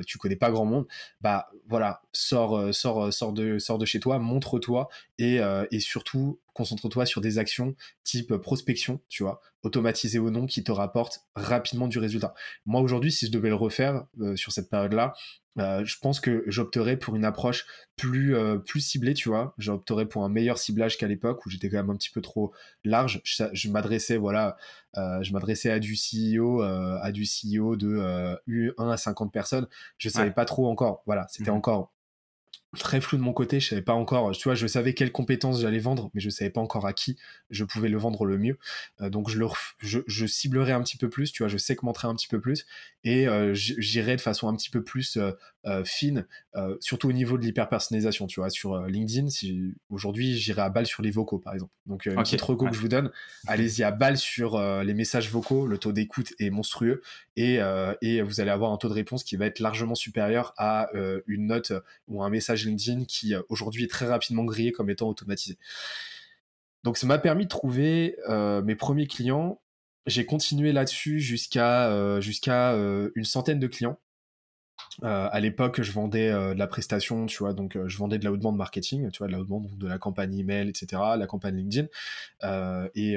tu 0.07 0.17
connais 0.17 0.37
pas 0.37 0.51
grand 0.51 0.65
monde, 0.65 0.87
bah 1.21 1.51
voilà, 1.69 2.01
sors 2.13 2.75
sors 2.75 3.13
sors 3.13 3.33
de 3.35 3.59
sors 3.59 3.79
de 3.79 3.85
chez 3.85 4.01
toi, 4.01 4.19
montre-toi 4.19 4.89
et 5.19 5.41
et 5.71 5.81
surtout 5.81 6.39
concentre-toi 6.55 7.05
sur 7.05 7.21
des 7.21 7.39
actions 7.39 7.75
type 8.05 8.35
prospection, 8.37 9.01
tu 9.09 9.23
vois, 9.23 9.41
automatisé 9.63 10.19
ou 10.19 10.31
non, 10.31 10.47
qui 10.47 10.63
te 10.63 10.73
rapportent 10.73 11.27
rapidement 11.35 11.89
du 11.89 11.99
résultat. 11.99 12.35
Moi 12.65 12.81
aujourd'hui, 12.81 13.13
si 13.13 13.27
je 13.27 13.33
devais 13.33 13.49
le 13.49 13.55
refaire 13.55 14.07
euh, 14.21 14.37
sur 14.37 14.53
cette 14.53 14.71
période-là, 14.71 15.15
euh, 15.59 15.85
je 15.85 15.99
pense 16.01 16.19
que 16.19 16.43
j'opterais 16.49 16.97
pour 16.97 17.15
une 17.15 17.25
approche 17.25 17.65
plus 17.97 18.35
euh, 18.35 18.59
plus 18.59 18.81
ciblée, 18.81 19.15
tu 19.15 19.29
vois. 19.29 19.55
J'opterais 19.57 20.07
pour 20.07 20.25
un 20.25 20.29
meilleur 20.29 20.59
ciblage 20.59 20.99
qu'à 20.99 21.07
l'époque 21.07 21.47
où 21.47 21.51
j'étais 21.51 21.69
quand 21.69 21.77
même 21.77 21.91
un 21.91 21.97
petit 21.97 22.11
peu 22.11 22.21
trop 22.21 22.53
large. 22.83 23.21
Je, 23.25 23.69
m'adressais 23.69 24.17
voilà, 24.17 24.57
je 24.97 25.33
m'adressais 25.33 25.71
à 25.71 25.79
du 25.79 25.95
CEO, 25.95 26.61
à 26.63 27.13
du 27.13 27.25
CEO 27.25 27.77
de 27.77 28.37
1 28.79 28.89
à 28.91 28.97
50 28.97 29.33
personnes. 29.33 29.69
Je 29.97 30.09
savais 30.09 30.33
pas 30.33 30.45
trop 30.45 30.69
encore. 30.69 31.03
Voilà, 31.07 31.27
c'était 31.31 31.53
mmh 31.53 31.55
encore 31.55 31.95
très 32.75 33.01
flou 33.01 33.19
de 33.19 33.23
mon 33.23 33.33
côté. 33.33 33.61
Je 33.61 33.69
savais 33.69 33.83
pas 33.83 33.95
encore, 33.95 34.33
tu 34.33 34.45
vois, 34.45 34.55
je 34.55 34.67
savais 34.67 34.95
quelles 34.95 35.13
compétences 35.13 35.61
j'allais 35.61 35.79
vendre, 35.79 36.11
mais 36.15 36.21
je 36.21 36.31
savais 36.31 36.51
pas 36.51 36.61
encore 36.61 36.87
à 36.87 36.93
qui 36.93 37.17
je 37.51 37.65
pouvais 37.65 37.89
le 37.89 37.99
vendre 37.99 38.25
le 38.25 38.39
mieux. 38.39 38.59
Euh, 39.01 39.11
donc 39.11 39.31
je, 39.31 39.39
le, 39.39 39.47
je, 39.79 40.01
je, 40.07 40.27
ciblerai 40.27 40.73
un 40.73 40.83
petit 40.83 40.97
peu 40.97 41.09
plus, 41.09 41.33
tu 41.33 41.43
vois, 41.43 41.49
je 41.49 41.57
segmenterai 41.57 42.09
un 42.09 42.15
petit 42.15 42.29
peu 42.29 42.41
plus 42.41 42.67
et 43.05 43.29
euh, 43.29 43.55
j'irai 43.55 44.17
de 44.17 44.21
façon 44.21 44.49
un 44.49 44.57
petit 44.57 44.71
peu 44.71 44.83
plus 44.83 45.19
euh, 45.67 45.85
fine, 45.85 46.27
surtout 46.81 47.09
au 47.09 47.13
niveau 47.13 47.39
de 47.39 47.43
l'hyper-personnalisation, 47.43 48.27
tu 48.27 48.41
vois. 48.41 48.51
Sur 48.51 48.83
LinkedIn, 48.87 49.31
si 49.31 49.75
aujourd'hui 49.89 50.37
j'irai 50.37 50.63
à 50.63 50.69
balle 50.69 50.87
sur 50.87 51.03
les 51.03 51.11
vocaux, 51.11 51.39
par 51.39 51.55
exemple. 51.55 51.73
Donc 51.87 52.07
une 52.07 52.17
petite 52.17 52.43
reco 52.43 52.67
que 52.67 52.75
je 52.75 52.81
vous 52.81 52.89
donne, 52.89 53.11
allez-y 53.47 53.83
à 53.83 53.91
balle 53.91 54.19
sur 54.19 54.61
les 54.83 54.95
messages 54.95 55.31
vocaux, 55.31 55.67
le 55.67 55.79
taux 55.79 55.93
d'écoute 55.93 56.35
est 56.39 56.51
monstrueux 56.51 57.03
et, 57.37 57.61
et 58.03 58.21
vous 58.21 58.41
allez 58.41 58.51
avoir 58.51 58.73
un 58.73 58.77
taux 58.77 58.89
de 58.89 58.95
réponse 58.95 59.25
qui 59.25 59.37
va 59.37 59.47
être 59.47 59.61
largement 59.61 59.95
supérieur 59.95 60.53
à 60.59 60.89
une 61.27 61.47
note 61.47 61.73
ou 62.09 62.23
un 62.23 62.29
message 62.29 62.64
LinkedIn 62.65 63.05
qui 63.05 63.35
euh, 63.35 63.43
aujourd'hui 63.49 63.85
est 63.85 63.91
très 63.91 64.07
rapidement 64.07 64.45
grillé 64.45 64.73
comme 64.73 64.91
étant 64.91 65.09
automatisé. 65.09 65.59
Donc 66.83 66.99
ça 66.99 67.07
m'a 67.07 67.19
permis 67.19 67.45
de 67.45 67.49
trouver 67.49 68.17
mes 68.29 68.75
premiers 68.75 69.07
clients. 69.07 69.63
J'ai 70.07 70.27
continué 70.27 70.71
là-dessus 70.71 71.19
jusqu'à 71.19 72.21
jusqu'à 72.21 72.75
une 73.15 73.25
centaine 73.25 73.59
de 73.59 73.67
clients. 73.67 73.99
Euh, 75.03 75.29
à 75.31 75.41
l'époque, 75.41 75.83
je 75.83 75.93
vendais 75.93 76.31
euh, 76.31 76.55
de 76.55 76.59
la 76.59 76.67
prestation, 76.67 77.27
tu 77.27 77.39
vois, 77.39 77.53
donc 77.53 77.77
euh, 77.77 77.89
je 77.89 77.99
vendais 77.99 78.19
de 78.19 78.25
la 78.25 78.33
haute 78.33 78.43
marketing, 78.43 79.11
tu 79.11 79.19
vois, 79.19 79.27
de 79.27 79.33
la 79.33 79.41
haute 79.41 79.79
de 79.79 79.89
la 79.89 79.99
campagne 79.99 80.39
email, 80.39 80.69
etc., 80.69 81.03
la 81.17 81.27
campagne 81.27 81.57
LinkedIn. 81.57 81.89
et 82.95 83.17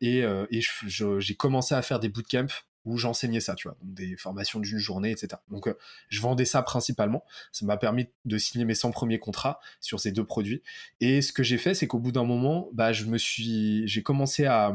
et, 0.00 0.18
et 0.50 0.60
j'ai 0.88 1.34
commencé 1.34 1.74
à 1.74 1.82
faire 1.82 2.00
des 2.00 2.08
bootcamps 2.08 2.64
où 2.84 2.96
j'enseignais 2.98 3.40
ça, 3.40 3.54
tu 3.54 3.68
vois, 3.68 3.76
donc 3.80 3.94
des 3.94 4.16
formations 4.16 4.60
d'une 4.60 4.78
journée, 4.78 5.10
etc. 5.10 5.40
Donc 5.50 5.68
je 6.08 6.20
vendais 6.20 6.44
ça 6.44 6.62
principalement. 6.62 7.24
Ça 7.52 7.64
m'a 7.66 7.76
permis 7.76 8.08
de 8.24 8.38
signer 8.38 8.64
mes 8.64 8.74
100 8.74 8.90
premiers 8.90 9.18
contrats 9.18 9.60
sur 9.80 10.00
ces 10.00 10.12
deux 10.12 10.24
produits. 10.24 10.62
Et 11.00 11.22
ce 11.22 11.32
que 11.32 11.42
j'ai 11.42 11.58
fait, 11.58 11.74
c'est 11.74 11.86
qu'au 11.86 11.98
bout 11.98 12.12
d'un 12.12 12.24
moment, 12.24 12.68
bah, 12.72 12.92
je 12.92 13.04
me 13.04 13.18
suis, 13.18 13.86
j'ai 13.86 14.02
commencé 14.02 14.46
à 14.46 14.74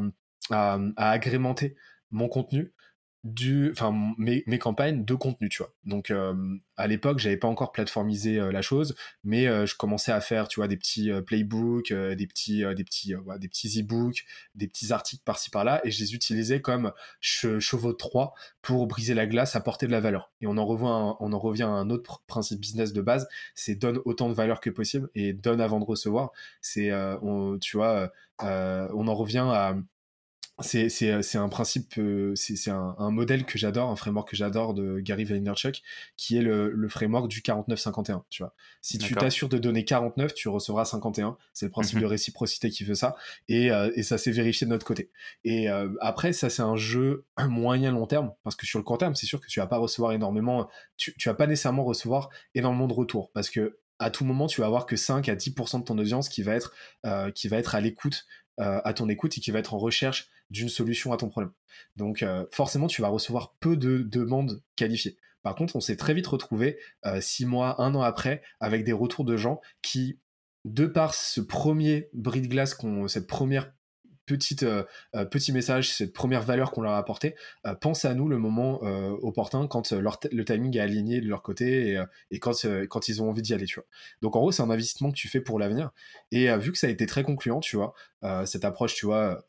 agrémenter 0.96 1.76
mon 2.12 2.30
contenu 2.30 2.74
du, 3.28 3.72
enfin 3.72 3.94
mes, 4.18 4.44
mes, 4.48 4.58
campagnes 4.58 5.04
de 5.04 5.14
contenu, 5.14 5.50
tu 5.50 5.58
vois. 5.62 5.74
Donc 5.84 6.12
euh, 6.12 6.34
à 6.78 6.88
l'époque, 6.88 7.20
j'avais 7.20 7.38
pas 7.38 7.48
encore 7.48 7.72
plateformisé 7.72 8.40
euh, 8.40 8.52
la 8.52 8.62
chose, 8.62 8.96
mais 9.24 9.48
euh, 9.48 9.66
je 9.66 9.76
commençais 9.76 10.12
à 10.12 10.22
faire, 10.22 10.48
tu 10.48 10.60
vois, 10.60 10.68
des 10.68 10.78
petits 10.78 11.12
playbooks, 11.26 11.92
des 11.92 12.28
petits, 12.28 12.64
des 12.76 12.84
petits, 12.84 13.14
des 13.40 13.48
petits 13.48 13.82
e-books, 13.82 14.26
des 14.56 14.68
petits 14.68 14.94
articles 14.94 15.24
par-ci 15.26 15.50
par-là, 15.50 15.82
et 15.84 15.92
je 15.92 16.00
les 16.00 16.16
utilisais 16.16 16.62
comme 16.62 16.94
chevaux 17.20 17.92
de 17.92 17.98
Troie 17.98 18.34
pour 18.62 18.88
briser 18.88 19.14
la 19.14 19.28
glace, 19.28 19.56
apporter 19.56 19.88
de 19.88 19.92
la 19.92 20.00
valeur. 20.00 20.32
Et 20.42 20.48
on 20.48 20.58
en 20.58 20.66
revient, 20.66 21.16
on 21.20 21.34
en 21.34 21.40
revient 21.40 21.64
à 21.64 21.68
un 21.68 21.90
autre 21.90 22.24
principe 22.28 22.60
business 22.60 22.94
de 22.94 23.02
base, 23.02 23.28
c'est 23.56 23.76
donne 23.76 24.00
autant 24.06 24.30
de 24.30 24.34
valeur 24.34 24.62
que 24.62 24.70
possible 24.70 25.10
et 25.16 25.34
donne 25.34 25.60
avant 25.60 25.80
de 25.80 25.86
recevoir. 25.86 26.32
C'est, 26.62 26.92
tu 27.62 27.78
vois, 27.78 28.12
on 28.40 29.08
en 29.08 29.16
revient 29.16 29.48
à 29.52 29.76
c'est, 30.60 30.90
c'est, 30.90 31.22
c'est 31.22 31.38
un 31.38 31.50
principe, 31.50 31.94
euh, 32.00 32.34
c'est, 32.36 32.56
c'est 32.56 32.72
un, 32.72 32.96
un, 32.98 33.12
modèle 33.12 33.46
que 33.46 33.60
j'adore, 33.60 33.92
un 33.92 33.96
framework 33.96 34.32
que 34.32 34.36
j'adore 34.36 34.74
de 34.74 35.00
Gary 35.00 35.24
Vaynerchuk, 35.24 35.84
qui 36.16 36.38
est 36.38 36.42
le, 36.42 36.72
le 36.72 36.90
framework 36.90 37.28
du 37.28 37.42
49-51, 37.42 38.24
tu 38.32 38.42
vois. 38.42 38.56
Si 38.82 38.98
tu 38.98 39.14
t'assures 39.14 39.50
de 39.50 39.60
donner 39.60 39.86
49, 39.86 40.34
tu 40.34 40.50
recevras 40.50 40.86
51. 40.86 41.38
C'est 41.54 41.68
le 41.68 41.72
principe 41.72 42.00
de 42.00 42.06
mhm. 42.06 42.10
réciprocité 42.10 42.72
qui 42.72 42.84
veut 42.84 42.96
ça. 42.96 43.16
Et, 43.48 43.72
euh, 43.72 43.92
et 43.96 44.02
ça 44.02 44.18
s'est 44.18 44.32
vérifié 44.32 44.66
de 44.66 44.72
notre 44.72 44.86
côté. 44.86 45.12
Et 45.44 45.70
euh, 45.70 45.90
après, 46.02 46.34
ça, 46.34 46.50
c'est 46.50 46.64
un 46.64 46.76
jeu 46.76 47.26
moyen-long 47.48 48.08
terme, 48.08 48.34
parce 48.44 48.56
que 48.56 48.66
sur 48.66 48.80
le 48.80 48.84
court 48.84 48.98
terme, 48.98 49.14
c'est 49.14 49.28
sûr 49.28 49.40
que 49.40 49.48
tu 49.48 49.60
vas 49.60 49.68
pas 49.68 49.78
recevoir 49.78 50.12
énormément, 50.12 50.68
tu, 50.96 51.14
tu 51.18 51.30
vas 51.30 51.36
pas 51.36 51.46
nécessairement 51.46 51.84
recevoir 51.84 52.30
énormément 52.56 52.88
de 52.88 52.94
retours, 52.94 53.32
parce 53.32 53.52
que 53.52 53.78
à 54.00 54.10
tout 54.10 54.26
moment, 54.26 54.48
tu 54.48 54.62
vas 54.62 54.68
avoir 54.68 54.86
que 54.86 54.96
5 54.96 55.28
à 55.30 55.36
10% 55.36 55.80
de 55.80 55.84
ton 55.84 55.98
audience 55.98 56.30
qui 56.30 56.44
va 56.44 56.54
être, 56.54 56.72
qui 57.34 57.48
va 57.48 57.58
être 57.58 57.74
à 57.74 57.82
l'écoute, 57.82 58.28
à 58.60 58.94
ton 58.94 59.10
écoute 59.10 59.36
et 59.36 59.42
qui 59.42 59.50
va 59.50 59.58
être 59.58 59.74
en 59.74 59.80
recherche 59.80 60.30
d'une 60.50 60.70
solution 60.70 61.14
à 61.14 61.18
ton 61.18 61.30
problème. 61.30 61.52
Donc 61.96 62.24
euh, 62.24 62.46
forcément, 62.52 62.88
tu 62.88 63.02
vas 63.02 63.10
recevoir 63.10 63.56
peu 63.60 63.76
de 63.76 64.00
demandes 64.00 64.62
qualifiées. 64.76 65.18
Par 65.44 65.56
contre, 65.56 65.76
on 65.76 65.80
s'est 65.80 65.96
très 65.96 66.14
vite 66.14 66.28
retrouvé 66.28 66.78
euh, 67.06 67.22
six 67.22 67.46
mois, 67.46 67.82
un 67.82 67.96
an 67.96 68.02
après, 68.02 68.42
avec 68.60 68.84
des 68.84 68.94
retours 68.94 69.26
de 69.26 69.38
gens 69.38 69.62
qui, 69.82 70.20
de 70.66 70.86
par 70.86 71.14
ce 71.14 71.42
premier 71.42 72.10
bris 72.14 72.42
de 72.42 72.48
glace, 72.48 72.78
cette 73.08 73.28
première 73.28 73.72
petite, 74.28 74.62
euh, 74.62 74.84
euh, 75.16 75.26
petit 75.26 75.52
message, 75.52 75.92
cette 75.92 76.14
première 76.14 76.44
valeur 76.44 76.70
qu'on 76.70 76.82
leur 76.82 76.92
a 76.92 77.00
apportée, 77.00 77.36
euh, 77.66 77.74
pense 77.74 78.06
à 78.06 78.14
nous 78.14 78.28
le 78.28 78.38
moment 78.38 78.82
opportun 79.22 79.68
quand 79.68 79.92
le 79.92 80.46
timing 80.46 80.78
est 80.78 80.82
aligné 80.82 81.22
de 81.22 81.28
leur 81.28 81.42
côté 81.42 81.94
et, 81.94 82.04
et 82.32 82.40
quand, 82.40 82.66
quand 82.90 83.08
ils 83.08 83.22
ont 83.24 83.30
envie 83.30 83.42
d'y 83.42 83.54
aller, 83.54 83.66
tu 83.66 83.76
vois. 83.76 83.86
Donc 84.22 84.36
en 84.36 84.40
gros, 84.40 84.52
c'est 84.52 84.62
un 84.62 84.70
investissement 84.70 85.10
que 85.10 85.16
tu 85.16 85.28
fais 85.28 85.40
pour 85.40 85.58
l'avenir. 85.58 85.92
Et 86.32 86.54
vu 86.58 86.72
que 86.72 86.78
ça 86.78 86.88
a 86.88 86.90
été 86.90 87.06
très 87.06 87.24
concluant, 87.24 87.60
tu 87.60 87.78
vois, 87.78 87.94
cette 88.46 88.66
approche, 88.66 88.96
tu 88.96 89.06
vois, 89.06 89.44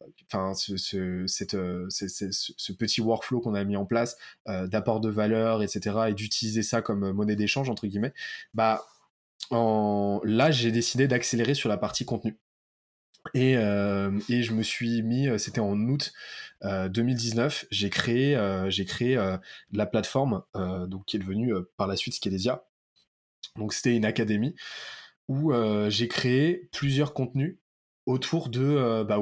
ce, 0.55 0.77
ce, 0.77 1.27
cette, 1.27 1.57
ce, 1.91 2.73
petit 2.73 3.01
workflow 3.01 3.41
qu'on 3.41 3.55
a 3.55 3.65
mis 3.65 3.77
en 3.77 3.85
place 3.85 4.17
d'apport 4.47 5.01
de 5.01 5.11
valeur, 5.11 5.63
etc., 5.63 5.97
et 6.09 6.15
d'utiliser 6.15 6.63
ça 6.63 6.81
comme 6.81 7.11
monnaie 7.13 7.37
d'échange, 7.37 7.69
entre 7.69 7.87
guillemets, 7.87 8.15
bah, 8.55 8.87
là, 9.51 10.51
j'ai 10.51 10.71
décidé 10.71 11.09
d'accélérer 11.09 11.55
sur 11.55 11.69
la 11.69 11.77
partie 11.77 12.05
contenu. 12.05 12.39
Et, 13.35 13.57
euh, 13.57 14.19
et, 14.29 14.43
je 14.43 14.53
me 14.53 14.63
suis 14.63 15.03
mis, 15.03 15.29
euh, 15.29 15.39
c'était 15.39 15.61
en 15.61 15.79
août 15.89 16.13
2019, 16.63 17.65
euh, 17.65 17.67
j'ai 17.71 17.91
créé, 17.91 18.67
j'ai 18.69 18.85
créé 18.85 19.17
la 19.73 19.87
plateforme 19.87 20.43
donc 20.89 21.05
qui 21.07 21.17
est 21.17 21.21
devenue 21.21 21.55
par 21.77 21.87
la 21.87 21.95
suite 21.95 22.15
Scalesia. 22.15 22.65
Donc 23.57 23.73
c'était 23.73 23.95
une 23.95 24.05
académie 24.05 24.57
où 25.29 25.53
j'ai 25.89 26.09
créé 26.09 26.69
plusieurs 26.73 27.15
contenus 27.15 27.59
autour 28.09 28.49
de 28.49 28.63
euh, 28.63 29.05
bah, 29.05 29.19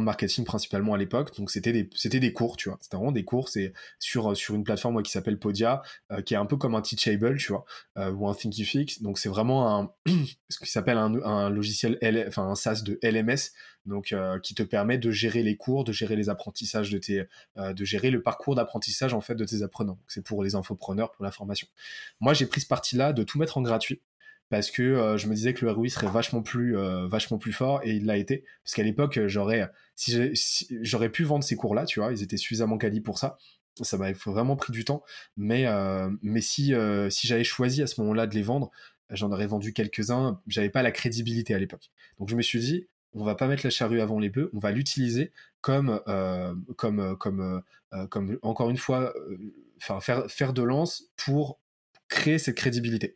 marketing 0.00 0.44
principalement 0.44 0.94
à 0.94 0.98
l'époque. 0.98 1.36
Donc 1.38 1.48
c'était 1.48 1.72
des 1.72 2.32
cours 2.32 2.56
tu 2.56 2.68
vois. 2.68 2.78
C'était 2.80 2.96
vraiment 2.96 3.12
des 3.12 3.24
cours. 3.24 3.48
C'est 3.48 3.72
sur 4.00 4.32
euh, 4.32 4.34
une 4.50 4.64
plateforme 4.64 5.00
qui 5.02 5.12
s'appelle 5.12 5.38
Podia 5.38 5.82
euh, 6.10 6.22
qui 6.22 6.34
est 6.34 6.36
un 6.36 6.44
peu 6.44 6.56
comme 6.56 6.74
un 6.74 6.82
Teachable 6.82 7.36
tu 7.36 7.52
vois 7.52 7.64
ou 7.96 8.28
un 8.28 8.34
Thinkific 8.34 9.02
donc 9.02 9.18
c'est 9.18 9.28
vraiment 9.28 9.78
un 9.78 9.92
ce 10.48 10.58
qui 10.58 10.70
s'appelle 10.70 10.98
un, 10.98 11.50
logiciel 11.50 11.98
enfin 12.26 12.48
un 12.48 12.54
SaaS 12.54 12.82
de 12.82 12.98
LMS 13.02 13.52
qui 14.42 14.54
te 14.54 14.62
permet 14.64 14.98
de 14.98 15.10
gérer 15.12 15.42
les 15.42 15.56
cours 15.56 15.84
de 15.84 15.92
gérer 15.92 16.16
les 16.16 16.28
apprentissages 16.28 16.90
de 16.90 16.98
tes 16.98 17.24
de 17.56 17.84
gérer 17.84 18.10
le 18.10 18.22
parcours 18.22 18.56
d'apprentissage 18.56 19.14
en 19.14 19.20
fait 19.20 19.36
de 19.36 19.44
tes 19.44 19.62
apprenants. 19.62 19.98
C'est 20.08 20.24
pour 20.24 20.42
les 20.42 20.54
infopreneurs 20.54 21.12
pour 21.12 21.24
la 21.24 21.30
formation. 21.30 21.68
Moi 22.20 22.34
j'ai 22.34 22.46
pris 22.46 22.60
ce 22.60 22.66
parti 22.66 22.96
là 22.96 23.12
de 23.12 23.22
tout 23.22 23.38
mettre 23.38 23.58
en 23.58 23.62
gratuit 23.62 24.00
parce 24.48 24.70
que 24.70 24.82
euh, 24.82 25.16
je 25.16 25.26
me 25.28 25.34
disais 25.34 25.54
que 25.54 25.64
le 25.64 25.72
ROI 25.72 25.88
serait 25.88 26.08
vachement 26.08 26.42
plus 26.42 26.76
euh, 26.76 27.06
vachement 27.08 27.38
plus 27.38 27.52
fort 27.52 27.80
et 27.82 27.92
il 27.92 28.06
l'a 28.06 28.16
été. 28.16 28.44
Parce 28.64 28.74
qu'à 28.74 28.82
l'époque 28.82 29.18
j'aurais 29.26 29.70
si 29.94 30.68
j'aurais 30.82 31.10
pu 31.10 31.24
vendre 31.24 31.44
ces 31.44 31.56
cours 31.56 31.74
là 31.74 31.84
tu 31.84 32.00
vois 32.00 32.12
ils 32.12 32.22
étaient 32.22 32.36
suffisamment 32.36 32.78
quali 32.78 33.00
pour 33.00 33.18
ça 33.18 33.38
ça 33.82 33.98
m'avait 33.98 34.14
vraiment 34.14 34.56
pris 34.56 34.72
du 34.72 34.84
temps. 34.84 35.02
Mais 35.36 35.66
euh, 35.66 36.08
mais 36.22 36.40
si 36.40 36.74
si 37.10 37.26
j'avais 37.26 37.44
choisi 37.44 37.82
à 37.82 37.86
ce 37.86 38.00
moment-là 38.00 38.26
de 38.26 38.34
les 38.34 38.42
vendre 38.42 38.70
j'en 39.10 39.30
aurais 39.30 39.46
vendu 39.46 39.72
quelques-uns. 39.72 40.40
J'avais 40.48 40.70
pas 40.70 40.82
la 40.82 40.90
crédibilité 40.90 41.54
à 41.54 41.58
l'époque. 41.58 41.90
Donc 42.18 42.28
je 42.28 42.36
me 42.36 42.42
suis 42.42 42.60
dit 42.60 42.86
on 43.12 43.24
va 43.24 43.34
pas 43.34 43.46
mettre 43.48 43.64
la 43.64 43.70
charrue 43.70 44.00
avant 44.00 44.18
les 44.18 44.30
bœufs 44.30 44.50
on 44.52 44.58
va 44.58 44.70
l'utiliser 44.70 45.32
comme 45.60 46.00
comme 46.76 47.16
comme 47.16 48.38
encore 48.42 48.70
une 48.70 48.76
fois 48.76 49.12
faire 49.80 50.30
faire 50.30 50.52
de 50.52 50.62
lance 50.62 51.10
pour 51.16 51.58
créer 52.08 52.38
cette 52.38 52.56
crédibilité 52.56 53.14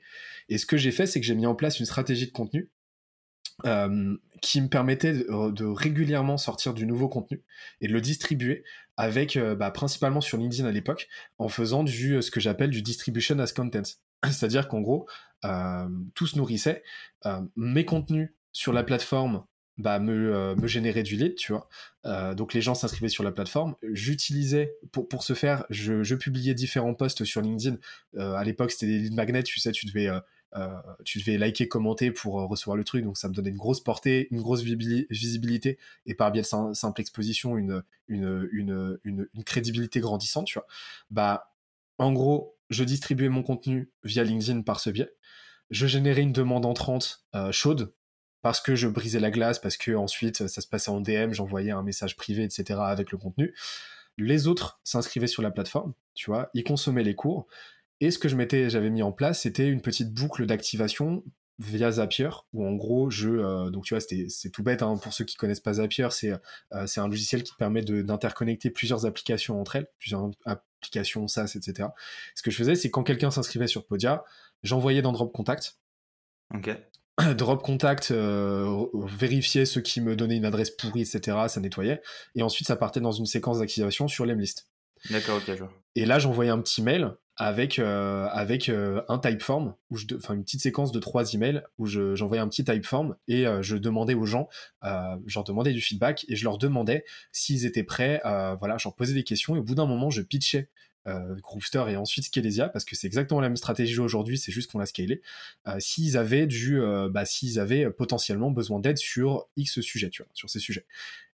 et 0.50 0.58
ce 0.58 0.66
que 0.66 0.76
j'ai 0.76 0.90
fait, 0.90 1.06
c'est 1.06 1.20
que 1.20 1.26
j'ai 1.26 1.36
mis 1.36 1.46
en 1.46 1.54
place 1.54 1.78
une 1.78 1.86
stratégie 1.86 2.26
de 2.26 2.32
contenu 2.32 2.70
euh, 3.66 4.16
qui 4.42 4.60
me 4.60 4.68
permettait 4.68 5.12
de, 5.12 5.64
régulièrement 5.64 6.36
sortir 6.36 6.74
du 6.74 6.86
nouveau 6.86 7.08
contenu 7.08 7.44
et 7.80 7.88
de 7.88 7.92
le 7.92 8.00
distribuer 8.00 8.64
avec 8.96 9.36
euh, 9.36 9.54
bah, 9.54 9.70
principalement 9.70 10.20
sur 10.20 10.38
LinkedIn 10.38 10.66
à 10.66 10.72
l'époque 10.72 11.08
en 11.38 11.48
faisant 11.48 11.84
du 11.84 12.16
euh, 12.16 12.20
ce 12.20 12.30
que 12.30 12.40
j'appelle 12.40 12.70
du 12.70 12.82
distribution 12.82 13.38
as 13.38 13.52
content. 13.52 13.82
C'est-à-dire 14.24 14.68
qu'en 14.68 14.80
gros, 14.80 15.08
tout 16.14 16.26
se 16.26 16.36
nourrissait. 16.36 16.82
mes 17.56 17.86
contenus 17.86 18.34
sur 18.52 18.74
la 18.74 18.82
plateforme 18.82 19.44
bah, 19.80 19.98
me, 19.98 20.54
me 20.54 20.66
généraient 20.66 21.02
du 21.02 21.16
lead, 21.16 21.34
tu 21.34 21.52
vois. 21.52 22.34
donc 22.34 22.54
les 22.54 22.60
gens 22.60 22.74
s'inscrivaient 22.74 23.08
sur 23.08 23.24
la 23.24 23.32
plateforme. 23.32 23.74
J'utilisais, 23.92 24.74
pour, 24.92 25.08
pour 25.08 25.22
ce 25.22 25.34
faire, 25.34 25.64
je, 25.70 26.02
je, 26.02 26.14
publiais 26.14 26.54
différents 26.54 26.94
posts 26.94 27.24
sur 27.24 27.40
LinkedIn. 27.40 27.76
à 28.18 28.44
l'époque, 28.44 28.70
c'était 28.70 28.86
des 28.86 28.98
lead 28.98 29.14
magnets, 29.14 29.42
tu 29.42 29.60
sais, 29.60 29.72
tu 29.72 29.86
devais 29.86 30.10
euh, 30.56 30.68
tu 31.04 31.20
liker, 31.20 31.68
commenter 31.68 32.10
pour 32.10 32.40
euh, 32.40 32.46
recevoir 32.46 32.76
le 32.76 32.82
truc, 32.82 33.04
donc 33.04 33.16
ça 33.16 33.28
me 33.28 33.34
donnait 33.34 33.50
une 33.50 33.56
grosse 33.56 33.80
portée, 33.80 34.26
une 34.32 34.40
grosse 34.40 34.62
visibilité, 34.62 35.78
et 36.06 36.14
par 36.14 36.32
biais 36.32 36.42
de 36.42 36.74
simple 36.74 37.00
exposition, 37.00 37.56
une, 37.56 37.84
une, 38.08 38.98
crédibilité 39.46 40.00
grandissante, 40.00 40.46
tu 40.46 40.58
vois. 40.58 40.66
Bah, 41.10 41.54
en 41.98 42.12
gros, 42.12 42.56
je 42.68 42.82
distribuais 42.82 43.28
mon 43.28 43.42
contenu 43.42 43.92
via 44.02 44.24
LinkedIn 44.24 44.62
par 44.62 44.80
ce 44.80 44.90
biais. 44.90 45.12
Je 45.70 45.86
générais 45.86 46.22
une 46.22 46.32
demande 46.32 46.66
entrante 46.66 47.24
euh, 47.36 47.52
chaude 47.52 47.94
parce 48.42 48.60
que 48.60 48.74
je 48.74 48.88
brisais 48.88 49.20
la 49.20 49.30
glace, 49.30 49.58
parce 49.58 49.76
que 49.76 49.92
ensuite 49.92 50.46
ça 50.48 50.60
se 50.60 50.66
passait 50.66 50.90
en 50.90 51.00
DM, 51.00 51.32
j'envoyais 51.32 51.70
un 51.70 51.82
message 51.82 52.16
privé, 52.16 52.44
etc. 52.44 52.80
avec 52.82 53.12
le 53.12 53.18
contenu. 53.18 53.54
Les 54.18 54.46
autres 54.46 54.80
s'inscrivaient 54.84 55.26
sur 55.26 55.42
la 55.42 55.50
plateforme, 55.50 55.94
tu 56.14 56.30
vois, 56.30 56.50
ils 56.54 56.64
consommaient 56.64 57.04
les 57.04 57.14
cours. 57.14 57.46
Et 58.00 58.10
ce 58.10 58.18
que 58.18 58.28
je 58.28 58.36
m'étais, 58.36 58.70
j'avais 58.70 58.90
mis 58.90 59.02
en 59.02 59.12
place, 59.12 59.42
c'était 59.42 59.68
une 59.68 59.82
petite 59.82 60.12
boucle 60.12 60.46
d'activation 60.46 61.22
via 61.60 61.92
Zapier, 61.92 62.30
où 62.54 62.66
en 62.66 62.72
gros, 62.72 63.10
je, 63.10 63.28
euh, 63.28 63.70
donc 63.70 63.84
tu 63.84 63.94
vois, 63.94 64.00
c'est 64.00 64.50
tout 64.50 64.62
bête 64.62 64.82
hein, 64.82 64.96
pour 64.96 65.12
ceux 65.12 65.24
qui 65.24 65.36
connaissent 65.36 65.60
pas 65.60 65.74
Zapier, 65.74 66.08
c'est 66.10 66.32
euh, 66.32 66.86
un 66.96 67.08
logiciel 67.08 67.42
qui 67.42 67.54
permet 67.54 67.82
d'interconnecter 67.82 68.70
plusieurs 68.70 69.04
applications 69.04 69.60
entre 69.60 69.76
elles, 69.76 69.86
plusieurs 69.98 70.30
applications 70.46 71.28
SaaS, 71.28 71.52
etc. 71.56 71.90
Ce 72.34 72.42
que 72.42 72.50
je 72.50 72.56
faisais, 72.56 72.74
c'est 72.74 72.90
quand 72.90 73.02
quelqu'un 73.02 73.30
s'inscrivait 73.30 73.66
sur 73.66 73.86
Podia, 73.86 74.24
j'envoyais 74.62 75.02
dans 75.02 75.12
Drop 75.12 75.32
Contact. 75.32 75.78
Ok. 76.54 76.70
Drop 77.36 77.62
Contact, 77.62 78.10
euh, 78.10 78.86
vérifier 78.94 79.64
ceux 79.64 79.80
qui 79.80 80.00
me 80.00 80.16
donnaient 80.16 80.36
une 80.36 80.44
adresse 80.44 80.70
pourrie, 80.70 81.02
etc. 81.02 81.36
Ça 81.48 81.60
nettoyait. 81.60 82.02
Et 82.34 82.42
ensuite, 82.42 82.68
ça 82.68 82.76
partait 82.76 83.00
dans 83.00 83.12
une 83.12 83.26
séquence 83.26 83.58
d'activation 83.58 84.08
sur 84.08 84.26
l'Emlist. 84.26 84.68
D'accord, 85.10 85.38
ok, 85.38 85.56
je 85.56 85.64
Et 85.96 86.04
là, 86.04 86.18
j'envoyais 86.18 86.50
un 86.50 86.60
petit 86.60 86.82
mail 86.82 87.14
avec, 87.36 87.78
euh, 87.78 88.28
avec 88.32 88.68
euh, 88.68 89.00
un 89.08 89.18
typeform, 89.18 89.74
où 89.90 89.96
je, 89.96 90.04
enfin 90.14 90.34
une 90.34 90.44
petite 90.44 90.60
séquence 90.60 90.92
de 90.92 90.98
trois 90.98 91.32
emails 91.32 91.62
où 91.78 91.86
j'envoyais 91.86 92.42
un 92.42 92.48
petit 92.48 92.64
typeform 92.64 93.16
et 93.28 93.46
je 93.62 93.76
demandais 93.76 94.12
aux 94.12 94.26
gens, 94.26 94.48
je 94.82 95.34
leur 95.34 95.44
demandais 95.44 95.72
du 95.72 95.80
feedback 95.80 96.26
et 96.28 96.36
je 96.36 96.44
leur 96.44 96.58
demandais 96.58 97.04
s'ils 97.32 97.64
étaient 97.64 97.82
prêts, 97.82 98.20
voilà, 98.58 98.76
j'en 98.76 98.90
posais 98.90 99.14
des 99.14 99.24
questions 99.24 99.56
et 99.56 99.58
au 99.58 99.62
bout 99.62 99.74
d'un 99.74 99.86
moment 99.86 100.10
je 100.10 100.20
pitchais 100.20 100.68
euh, 101.06 101.34
et 101.88 101.96
ensuite 101.96 102.24
Scalesia 102.26 102.68
parce 102.68 102.84
que 102.84 102.94
c'est 102.96 103.06
exactement 103.06 103.40
la 103.40 103.48
même 103.48 103.56
stratégie 103.56 103.98
aujourd'hui, 103.98 104.38
c'est 104.38 104.52
juste 104.52 104.70
qu'on 104.70 104.78
l'a 104.78 104.86
scalé. 104.86 105.22
s'ils 105.78 106.16
avaient 106.16 106.46
du, 106.46 106.80
bah, 107.10 107.24
avaient 107.58 107.90
potentiellement 107.90 108.50
besoin 108.50 108.80
d'aide 108.80 108.98
sur 108.98 109.48
X 109.56 109.80
sujet, 109.80 110.10
tu 110.10 110.22
vois, 110.22 110.30
sur 110.34 110.50
ces 110.50 110.58
sujets. 110.58 110.86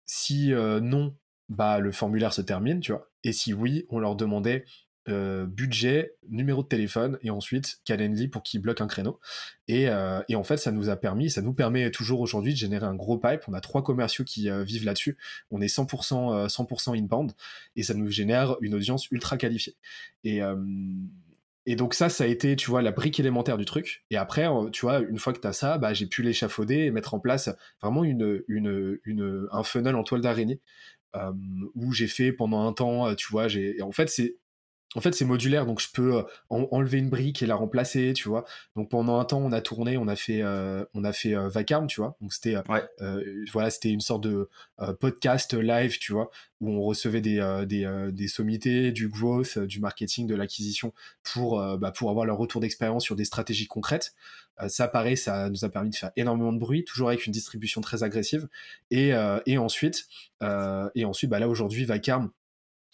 Si 0.06 0.51
non, 0.51 1.15
bah 1.50 1.80
le 1.80 1.91
formulaire 1.91 2.34
se 2.34 2.41
termine, 2.41 2.80
tu 2.80 2.91
vois. 2.91 3.10
Et 3.24 3.34
si 3.34 3.53
oui, 3.53 3.86
on 3.89 4.00
leur 4.00 4.15
demandait 4.15 4.65
euh, 5.10 5.48
budget, 5.48 6.13
numéro 6.29 6.62
de 6.62 6.67
téléphone 6.67 7.17
et 7.24 7.31
ensuite 7.31 7.81
Calendly 7.86 8.27
pour 8.27 8.43
qu'il 8.43 8.62
bloque 8.62 8.81
un 8.81 8.88
créneau. 8.88 9.20
Et, 9.67 9.89
euh, 9.89 10.22
et, 10.29 10.36
en 10.36 10.43
fait, 10.43 10.58
ça 10.58 10.72
nous 10.72 10.89
a 10.89 10.96
permis, 10.96 11.31
ça 11.31 11.41
nous 11.41 11.53
permet 11.53 11.89
toujours 11.89 12.22
aujourd'hui 12.22 12.53
de 12.53 12.58
générer 12.58 12.86
un 12.86 12.93
gros 12.93 13.17
pipe. 13.17 13.41
On 13.48 13.53
a 13.53 13.62
trois 13.62 13.84
commerciaux 13.84 14.24
qui 14.24 14.48
euh, 14.48 14.63
vivent 14.63 14.86
là-dessus. 14.86 15.17
On 15.50 15.60
est 15.60 15.75
100%, 15.75 16.48
100% 16.48 17.00
inbound 17.00 17.31
et 17.75 17.81
ça 17.81 17.96
nous 17.96 18.12
génère 18.12 18.58
une 18.62 18.75
audience 18.75 19.10
ultra 19.10 19.38
qualifiée. 19.38 19.75
Et, 20.24 20.41
et 21.65 21.75
donc 21.75 21.96
ça, 21.96 22.10
ça 22.10 22.25
a 22.25 22.27
été, 22.27 22.55
tu 22.55 22.70
vois, 22.70 22.84
la 22.84 22.91
brique 22.91 23.20
élémentaire 23.20 23.58
du 23.58 23.65
truc. 23.65 24.05
Et 24.12 24.17
après, 24.17 24.46
tu 24.72 24.81
vois, 24.81 25.00
une 25.00 25.17
fois 25.17 25.34
que 25.34 25.39
tu 25.39 25.48
as 25.48 25.53
ça, 25.53 25.79
bah, 25.79 25.93
j'ai 25.96 26.05
pu 26.05 26.22
l'échafauder 26.22 26.75
et 26.75 26.91
mettre 26.91 27.15
en 27.15 27.20
place 27.20 27.50
vraiment 27.81 28.03
une, 28.03 28.43
une, 28.48 29.00
une 29.03 29.48
un 29.51 29.63
funnel 29.63 29.96
en 29.96 30.03
toile 30.03 30.22
d'araignée. 30.22 30.62
où 31.74 31.91
j'ai 31.91 32.08
fait 32.08 32.31
pendant 32.31 32.67
un 32.67 32.74
temps, 32.74 33.15
tu 33.15 33.31
vois, 33.31 33.48
j'ai 33.48 33.81
en 33.81 33.91
fait 33.91 34.10
c'est 34.10 34.36
en 34.95 35.00
fait, 35.00 35.13
c'est 35.13 35.24
modulaire, 35.24 35.65
donc 35.65 35.79
je 35.79 35.88
peux 35.93 36.17
euh, 36.17 36.24
enlever 36.50 36.98
une 36.98 37.10
brique 37.10 37.41
et 37.41 37.45
la 37.45 37.55
remplacer, 37.55 38.12
tu 38.13 38.27
vois. 38.27 38.43
Donc 38.75 38.89
pendant 38.89 39.19
un 39.19 39.25
temps, 39.25 39.39
on 39.39 39.53
a 39.53 39.62
tourné, 39.62 39.95
on 39.95 40.07
a 40.10 40.17
fait, 40.17 40.41
euh, 40.41 40.83
on 40.93 41.05
a 41.05 41.13
fait 41.13 41.33
euh, 41.33 41.48
Vacarme, 41.48 41.88
tu 41.88 42.01
vois. 42.01 42.17
Donc 42.19 42.33
c'était, 42.33 42.55
voilà, 43.53 43.69
c'était 43.69 43.89
une 43.89 44.01
sorte 44.01 44.21
de 44.24 44.50
podcast 45.00 45.53
live, 45.53 45.98
tu 45.98 46.12
vois, 46.12 46.29
où 46.60 46.69
on 46.71 46.81
recevait 46.81 47.21
des, 47.21 47.65
des, 47.65 48.27
sommités, 48.27 48.91
du 48.91 49.07
growth, 49.07 49.60
du 49.60 49.79
marketing, 49.79 50.27
de 50.27 50.36
l'acquisition 50.36 50.93
pour, 51.24 51.62
bah, 51.77 51.91
pour 51.91 52.10
avoir 52.10 52.25
leur 52.25 52.38
retour 52.38 52.60
d'expérience 52.60 53.03
sur 53.03 53.15
des 53.15 53.25
stratégies 53.25 53.67
concrètes. 53.67 54.13
ça, 54.67 54.88
pareil, 54.88 55.15
ça 55.15 55.50
nous 55.50 55.63
a 55.63 55.69
permis 55.69 55.91
de 55.91 55.95
faire 55.95 56.12
énormément 56.17 56.51
de 56.51 56.60
bruit, 56.60 56.83
toujours 56.83 57.10
avec 57.10 57.25
une 57.25 57.33
distribution 57.33 57.79
très 57.79 58.03
agressive. 58.03 58.50
Et, 58.89 59.13
et 59.45 59.57
ensuite, 59.57 60.07
et 60.95 61.05
ensuite, 61.05 61.29
bah 61.29 61.39
là 61.39 61.48
aujourd'hui, 61.48 61.86
Vacarme 61.86 62.31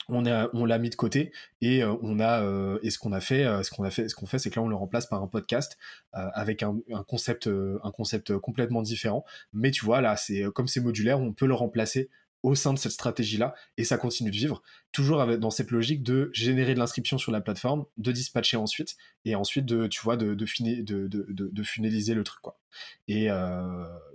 on 0.10 0.26
on 0.54 0.66
l'a 0.66 0.78
mis 0.78 0.90
de 0.90 0.96
côté 0.96 1.32
et 1.62 1.84
euh, 1.84 1.96
on 2.02 2.20
a 2.20 2.42
euh, 2.42 2.80
et 2.82 2.90
ce 2.90 3.00
qu'on 3.00 3.12
a 3.12 3.20
fait 3.20 3.46
euh, 3.46 3.64
ce 3.64 3.72
qu'on 3.72 3.84
a 3.84 3.92
fait 3.92 4.08
ce 4.10 4.16
qu'on 4.16 4.26
fait 4.26 4.40
c'est 4.40 4.50
que 4.50 4.60
là 4.60 4.64
on 4.64 4.70
le 4.70 4.76
remplace 4.76 5.06
par 5.06 5.22
un 5.22 5.28
podcast 5.28 5.78
avec 6.14 6.64
un, 6.64 6.80
concept 7.08 7.48
un 7.48 7.92
concept 7.92 8.38
complètement 8.38 8.82
différent. 8.82 9.24
Mais 9.54 9.72
tu 9.72 9.86
vois 9.86 10.02
là 10.02 10.18
c'est 10.18 10.44
comme 10.54 10.68
c'est 10.68 10.82
modulaire 10.82 11.20
on 11.20 11.34
peut 11.34 11.46
le 11.46 11.54
remplacer 11.54 12.10
au 12.44 12.56
sein 12.56 12.74
de 12.74 12.80
cette 12.80 12.92
stratégie 12.92 13.38
là 13.38 13.56
et 13.78 13.84
ça 13.84 13.98
continue 13.98 14.32
de 14.32 14.36
vivre 14.36 14.62
toujours 14.92 15.26
dans 15.38 15.50
cette 15.50 15.72
logique 15.72 16.04
de 16.04 16.30
générer 16.34 16.74
de 16.76 16.80
l'inscription 16.80 17.18
sur 17.18 17.32
la 17.32 17.42
plateforme 17.42 17.86
de 17.98 18.12
dispatcher 18.12 18.58
ensuite 18.58 18.96
et 19.26 19.36
ensuite 19.36 19.66
de 19.66 19.88
tu 19.88 20.02
vois 20.02 20.18
de 20.18 20.34
de, 20.34 20.46
de, 20.82 21.08
de, 21.08 21.28
de, 21.52 22.14
le 22.14 22.24
truc 22.24 22.42
quoi. 22.42 22.60
Et 23.08 23.28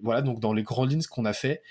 voilà 0.03 0.23
donc 0.23 0.41
dans 0.41 0.53
les 0.53 0.63
grandes 0.63 0.91
lignes 0.91 1.03
ce 1.03 1.09
qu'on 1.09 1.25
a 1.25 1.33
fait 1.33 1.63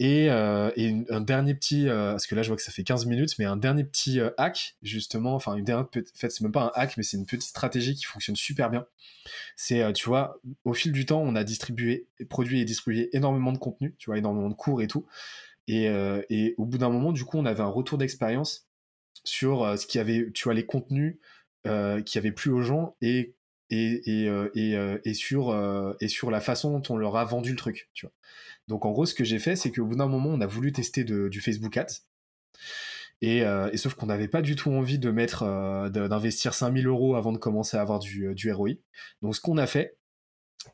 et, 0.00 0.30
euh, 0.30 0.70
un 1.10 1.20
dernier 1.20 1.54
petit, 1.54 1.88
euh, 1.88 2.12
parce 2.12 2.26
que 2.26 2.36
là 2.36 2.42
je 2.42 2.48
vois 2.48 2.56
que 2.56 2.62
ça 2.62 2.70
fait 2.70 2.84
15 2.84 3.06
minutes, 3.06 3.36
mais 3.38 3.44
un 3.44 3.56
dernier 3.56 3.82
petit 3.82 4.20
euh, 4.20 4.30
hack, 4.38 4.76
justement, 4.80 5.34
enfin 5.34 5.56
une 5.56 5.64
dernière, 5.64 5.86
en 5.86 5.90
fait 6.14 6.30
c'est 6.30 6.40
même 6.42 6.52
pas 6.52 6.66
un 6.66 6.80
hack, 6.80 6.96
mais 6.96 7.02
c'est 7.02 7.16
une 7.16 7.26
petite 7.26 7.42
stratégie 7.42 7.94
qui 7.96 8.04
fonctionne 8.04 8.36
super 8.36 8.70
bien. 8.70 8.86
C'est, 9.56 9.92
tu 9.94 10.08
vois, 10.08 10.40
au 10.64 10.72
fil 10.72 10.92
du 10.92 11.04
temps, 11.04 11.20
on 11.20 11.34
a 11.34 11.44
distribué, 11.44 12.06
produit 12.30 12.60
et 12.60 12.64
distribué 12.64 13.10
énormément 13.16 13.52
de 13.52 13.58
contenu, 13.58 13.94
tu 13.98 14.10
vois, 14.10 14.18
énormément 14.18 14.48
de 14.48 14.54
cours 14.54 14.82
et 14.82 14.86
tout. 14.86 15.06
Et, 15.66 15.84
et 16.30 16.54
au 16.56 16.64
bout 16.64 16.78
d'un 16.78 16.88
moment, 16.88 17.12
du 17.12 17.24
coup, 17.24 17.36
on 17.38 17.44
avait 17.44 17.62
un 17.62 17.66
retour 17.66 17.98
d'expérience 17.98 18.66
sur 19.24 19.78
ce 19.78 19.86
qui 19.86 19.98
avait, 19.98 20.30
tu 20.32 20.44
vois, 20.44 20.54
les 20.54 20.64
contenus 20.64 21.18
qui 22.06 22.18
avaient 22.18 22.32
plu 22.32 22.50
aux 22.50 22.62
gens 22.62 22.96
et 23.02 23.34
et, 23.70 24.24
et, 24.24 24.30
et, 24.54 24.78
et, 25.04 25.14
sur, 25.14 25.96
et 26.00 26.08
sur 26.08 26.30
la 26.30 26.40
façon 26.40 26.78
dont 26.78 26.94
on 26.94 26.96
leur 26.96 27.16
a 27.16 27.24
vendu 27.24 27.50
le 27.50 27.56
truc, 27.56 27.90
tu 27.94 28.06
vois. 28.06 28.14
Donc 28.68 28.84
en 28.84 28.92
gros, 28.92 29.06
ce 29.06 29.14
que 29.14 29.24
j'ai 29.24 29.38
fait, 29.38 29.56
c'est 29.56 29.70
qu'au 29.70 29.86
bout 29.86 29.96
d'un 29.96 30.08
moment, 30.08 30.30
on 30.30 30.40
a 30.40 30.46
voulu 30.46 30.72
tester 30.72 31.04
du 31.04 31.40
Facebook 31.40 31.76
Ads. 31.76 32.02
Euh, 33.24 33.70
et, 33.72 33.76
sauf 33.76 33.94
qu'on 33.94 34.06
n'avait 34.06 34.28
pas 34.28 34.42
du 34.42 34.54
tout 34.56 34.70
envie 34.70 34.98
de 34.98 35.10
mettre, 35.10 35.42
euh, 35.42 35.88
d'investir 35.88 36.54
5000 36.54 36.86
euros 36.86 37.16
avant 37.16 37.32
de 37.32 37.38
commencer 37.38 37.76
à 37.76 37.80
avoir 37.80 37.98
du, 37.98 38.34
du 38.34 38.52
ROI. 38.52 38.74
Donc 39.22 39.34
ce 39.34 39.40
qu'on 39.40 39.58
a 39.58 39.66
fait, 39.66 39.98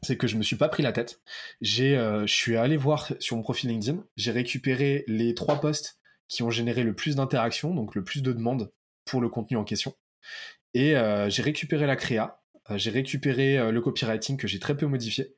c'est 0.03 0.17
que 0.17 0.27
je 0.27 0.37
me 0.37 0.43
suis 0.43 0.57
pas 0.57 0.69
pris 0.69 0.83
la 0.83 0.93
tête. 0.93 1.21
J'ai, 1.61 1.97
euh, 1.97 2.27
je 2.27 2.35
suis 2.35 2.57
allé 2.57 2.77
voir 2.77 3.13
sur 3.19 3.37
mon 3.37 3.43
profil 3.43 3.71
LinkedIn, 3.71 4.05
j'ai 4.17 4.31
récupéré 4.31 5.05
les 5.07 5.35
trois 5.35 5.61
posts 5.61 5.99
qui 6.29 6.43
ont 6.43 6.51
généré 6.51 6.83
le 6.83 6.95
plus 6.95 7.17
d'interactions, 7.17 7.75
donc 7.75 7.95
le 7.95 8.05
plus 8.05 8.23
de 8.23 8.33
demandes 8.33 8.73
pour 9.05 9.21
le 9.21 9.29
contenu 9.29 9.57
en 9.57 9.65
question. 9.65 9.95
Et 10.73 10.95
j'ai 11.29 11.43
récupéré 11.43 11.87
la 11.87 11.95
créa, 11.95 12.43
j'ai 12.71 12.91
récupéré 12.91 13.71
le 13.73 13.81
copywriting 13.81 14.37
que 14.37 14.47
j'ai 14.49 14.59
très 14.59 14.77
peu 14.77 14.87
modifié. 14.87 15.35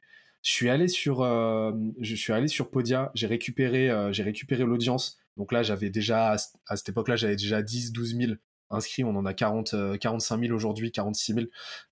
Je 0.47 0.53
suis 0.53 0.71
allé 0.71 0.87
sur, 0.87 1.23
euh, 1.23 1.73
je 2.01 2.15
suis 2.15 2.33
allé 2.33 2.47
sur 2.47 2.71
Podia, 2.71 3.11
j'ai 3.15 3.27
récupéré, 3.27 3.91
euh, 3.91 4.13
récupéré 4.17 4.63
l'audience. 4.63 5.19
Donc 5.37 5.51
là, 5.51 5.65
j'avais 5.65 5.91
déjà, 5.91 6.37
à 6.69 6.77
cette 6.77 6.89
époque-là, 6.89 7.17
j'avais 7.17 7.35
déjà 7.35 7.63
10, 7.63 7.91
12 7.91 8.17
000 8.17 8.33
inscrits. 8.71 9.03
On 9.03 9.17
en 9.17 9.27
a 9.27 9.35
40, 9.35 9.99
45 9.99 10.41
000 10.41 10.55
aujourd'hui, 10.55 10.93
46 10.93 11.35
000 11.35 11.47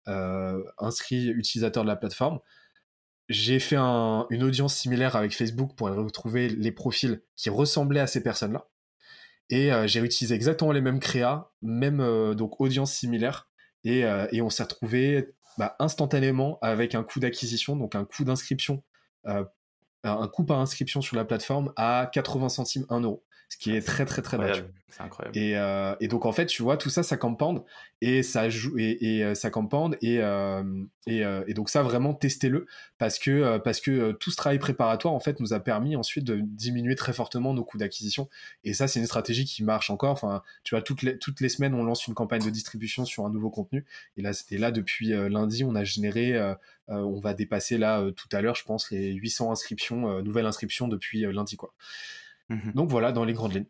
euh, 0.06 0.62
inscrits 0.78 1.30
utilisateurs 1.30 1.82
de 1.82 1.88
la 1.88 1.96
plateforme. 1.96 2.38
J'ai 3.28 3.58
fait 3.58 3.76
une 3.76 4.44
audience 4.44 4.76
similaire 4.76 5.16
avec 5.16 5.34
Facebook 5.34 5.74
pour 5.74 5.88
retrouver 5.88 6.48
les 6.48 6.70
profils 6.70 7.22
qui 7.34 7.50
ressemblaient 7.50 7.98
à 7.98 8.06
ces 8.06 8.22
personnes-là. 8.22 8.68
Et 9.50 9.70
j'ai 9.86 9.98
utilisé 9.98 10.32
exactement 10.34 10.70
les 10.70 10.80
mêmes 10.80 11.00
créas, 11.00 11.50
même 11.60 12.34
donc 12.34 12.60
audience 12.60 12.92
similaire. 12.92 13.48
Et, 13.84 14.04
et 14.32 14.40
on 14.40 14.50
s'est 14.50 14.62
retrouvé 14.62 15.34
bah, 15.56 15.76
instantanément 15.78 16.58
avec 16.62 16.94
un 16.94 17.04
coût 17.04 17.20
d'acquisition, 17.20 17.76
donc 17.76 17.94
un 17.94 18.04
coût 18.04 18.24
d'inscription, 18.24 18.82
euh, 19.26 19.44
un 20.02 20.28
coût 20.28 20.44
par 20.44 20.58
inscription 20.58 21.00
sur 21.00 21.16
la 21.16 21.24
plateforme 21.24 21.72
à 21.76 22.10
80 22.12 22.48
centimes 22.48 22.86
1 22.88 23.00
euro 23.00 23.22
ce 23.54 23.58
qui 23.58 23.74
est 23.74 23.82
très 23.82 24.04
très 24.04 24.20
très 24.20 24.36
bas. 24.36 24.52
C'est 24.88 25.02
incroyable. 25.02 25.36
Et, 25.36 25.56
euh, 25.56 25.94
et, 26.00 26.08
donc 26.08 26.24
en 26.24 26.32
fait, 26.32 26.46
tu 26.46 26.62
vois, 26.62 26.76
tout 26.76 26.90
ça, 26.90 27.02
ça 27.02 27.16
campande 27.16 27.64
et 28.00 28.22
ça 28.22 28.48
joue 28.48 28.78
et, 28.78 28.96
et 29.00 29.24
euh, 29.24 29.34
ça 29.34 29.50
campande 29.50 29.96
et, 30.02 30.18
euh, 30.20 30.62
et, 31.06 31.22
et, 31.46 31.54
donc 31.54 31.68
ça 31.68 31.82
vraiment 31.82 32.14
testez-le 32.14 32.66
parce 32.98 33.18
que 33.18 33.58
parce 33.58 33.80
que 33.80 34.12
tout 34.12 34.30
ce 34.30 34.36
travail 34.36 34.58
préparatoire 34.58 35.14
en 35.14 35.20
fait 35.20 35.40
nous 35.40 35.52
a 35.52 35.60
permis 35.60 35.96
ensuite 35.96 36.24
de 36.24 36.40
diminuer 36.40 36.94
très 36.96 37.12
fortement 37.12 37.54
nos 37.54 37.64
coûts 37.64 37.78
d'acquisition 37.78 38.28
et 38.62 38.74
ça 38.74 38.88
c'est 38.88 39.00
une 39.00 39.06
stratégie 39.06 39.44
qui 39.44 39.62
marche 39.62 39.90
encore. 39.90 40.12
Enfin, 40.12 40.42
tu 40.64 40.74
vois, 40.74 40.82
toutes 40.82 41.02
les 41.02 41.18
toutes 41.18 41.40
les 41.40 41.48
semaines 41.48 41.74
on 41.74 41.84
lance 41.84 42.06
une 42.06 42.14
campagne 42.14 42.44
de 42.44 42.50
distribution 42.50 43.04
sur 43.04 43.24
un 43.24 43.30
nouveau 43.30 43.50
contenu 43.50 43.84
et 44.16 44.22
là 44.22 44.32
et 44.50 44.58
là 44.58 44.70
depuis 44.70 45.08
lundi 45.08 45.64
on 45.64 45.74
a 45.74 45.84
généré 45.84 46.40
on 46.88 47.20
va 47.20 47.34
dépasser 47.34 47.78
là 47.78 48.04
tout 48.16 48.28
à 48.32 48.40
l'heure 48.42 48.54
je 48.56 48.64
pense 48.64 48.90
les 48.90 49.12
800 49.12 49.50
inscriptions 49.52 50.22
nouvelles 50.22 50.46
inscriptions 50.46 50.88
depuis 50.88 51.22
lundi 51.32 51.56
quoi. 51.56 51.72
Mmh 52.48 52.72
Donc 52.74 52.90
voilà, 52.90 53.12
dans 53.12 53.24
les 53.24 53.32
grandes 53.32 53.54
lignes. 53.54 53.66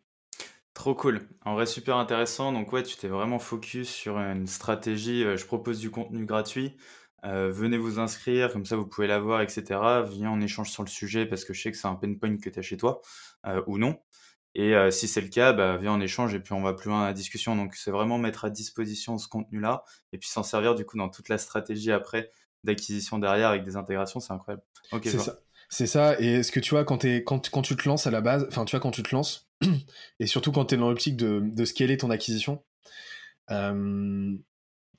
Trop 0.75 0.93
cool. 0.93 1.29
En 1.45 1.53
vrai, 1.53 1.65
super 1.65 1.95
intéressant. 1.95 2.51
Donc 2.51 2.73
ouais, 2.73 2.83
tu 2.83 2.97
t'es 2.97 3.07
vraiment 3.07 3.39
focus 3.39 3.89
sur 3.89 4.17
une 4.17 4.45
stratégie. 4.45 5.23
Euh, 5.23 5.37
je 5.37 5.45
propose 5.45 5.79
du 5.79 5.89
contenu 5.89 6.25
gratuit. 6.25 6.75
Euh, 7.23 7.49
venez 7.49 7.77
vous 7.77 7.97
inscrire, 7.97 8.51
comme 8.51 8.65
ça 8.65 8.75
vous 8.75 8.85
pouvez 8.85 9.07
l'avoir, 9.07 9.41
etc. 9.41 9.79
Viens, 10.05 10.31
on 10.31 10.41
échange 10.41 10.69
sur 10.69 10.83
le 10.83 10.89
sujet 10.89 11.25
parce 11.25 11.45
que 11.45 11.53
je 11.53 11.61
sais 11.61 11.71
que 11.71 11.77
c'est 11.77 11.87
un 11.87 11.95
pain 11.95 12.13
point 12.15 12.35
que 12.37 12.49
tu 12.49 12.59
as 12.59 12.61
chez 12.61 12.75
toi 12.75 13.01
euh, 13.47 13.63
ou 13.67 13.77
non. 13.77 13.97
Et 14.53 14.73
si 14.89 15.09
c'est 15.09 15.19
le 15.19 15.27
cas, 15.27 15.51
bah, 15.51 15.75
viens, 15.75 15.93
on 15.93 15.99
échange 15.99 16.33
et 16.33 16.39
puis 16.39 16.53
on 16.53 16.61
va 16.61 16.71
plus 16.71 16.87
loin 16.87 16.99
dans 16.99 17.05
la 17.05 17.13
discussion. 17.13 17.57
Donc 17.57 17.75
c'est 17.75 17.91
vraiment 17.91 18.17
mettre 18.17 18.45
à 18.45 18.49
disposition 18.49 19.17
ce 19.17 19.27
contenu-là 19.27 19.83
et 20.13 20.17
puis 20.17 20.29
s'en 20.29 20.43
servir 20.43 20.75
du 20.75 20.85
coup 20.85 20.97
dans 20.97 21.09
toute 21.09 21.27
la 21.27 21.37
stratégie 21.37 21.91
après 21.91 22.31
d'acquisition 22.63 23.19
derrière 23.19 23.49
avec 23.49 23.63
des 23.63 23.75
intégrations. 23.75 24.21
C'est 24.21 24.31
incroyable. 24.31 24.63
Ok, 24.93 25.01
c'est 25.03 25.19
ça. 25.19 25.39
C'est 25.69 25.87
ça, 25.87 26.19
et 26.19 26.43
ce 26.43 26.51
que 26.51 26.59
tu 26.59 26.71
vois, 26.71 26.85
quand, 26.85 26.97
tu 26.97 27.75
te 27.75 27.87
lances 27.87 28.07
à 28.07 28.11
la 28.11 28.21
base, 28.21 28.45
enfin, 28.47 28.65
tu 28.65 28.71
vois, 28.71 28.79
quand 28.79 28.91
tu 28.91 29.03
te 29.03 29.13
lances, 29.15 29.47
et 30.19 30.27
surtout 30.27 30.51
quand 30.51 30.65
tu 30.65 30.75
es 30.75 30.77
dans 30.77 30.89
l'optique 30.89 31.17
de, 31.17 31.41
de 31.43 31.65
scaler 31.65 31.97
ton 31.97 32.09
acquisition, 32.09 32.63
euh, 33.51 34.35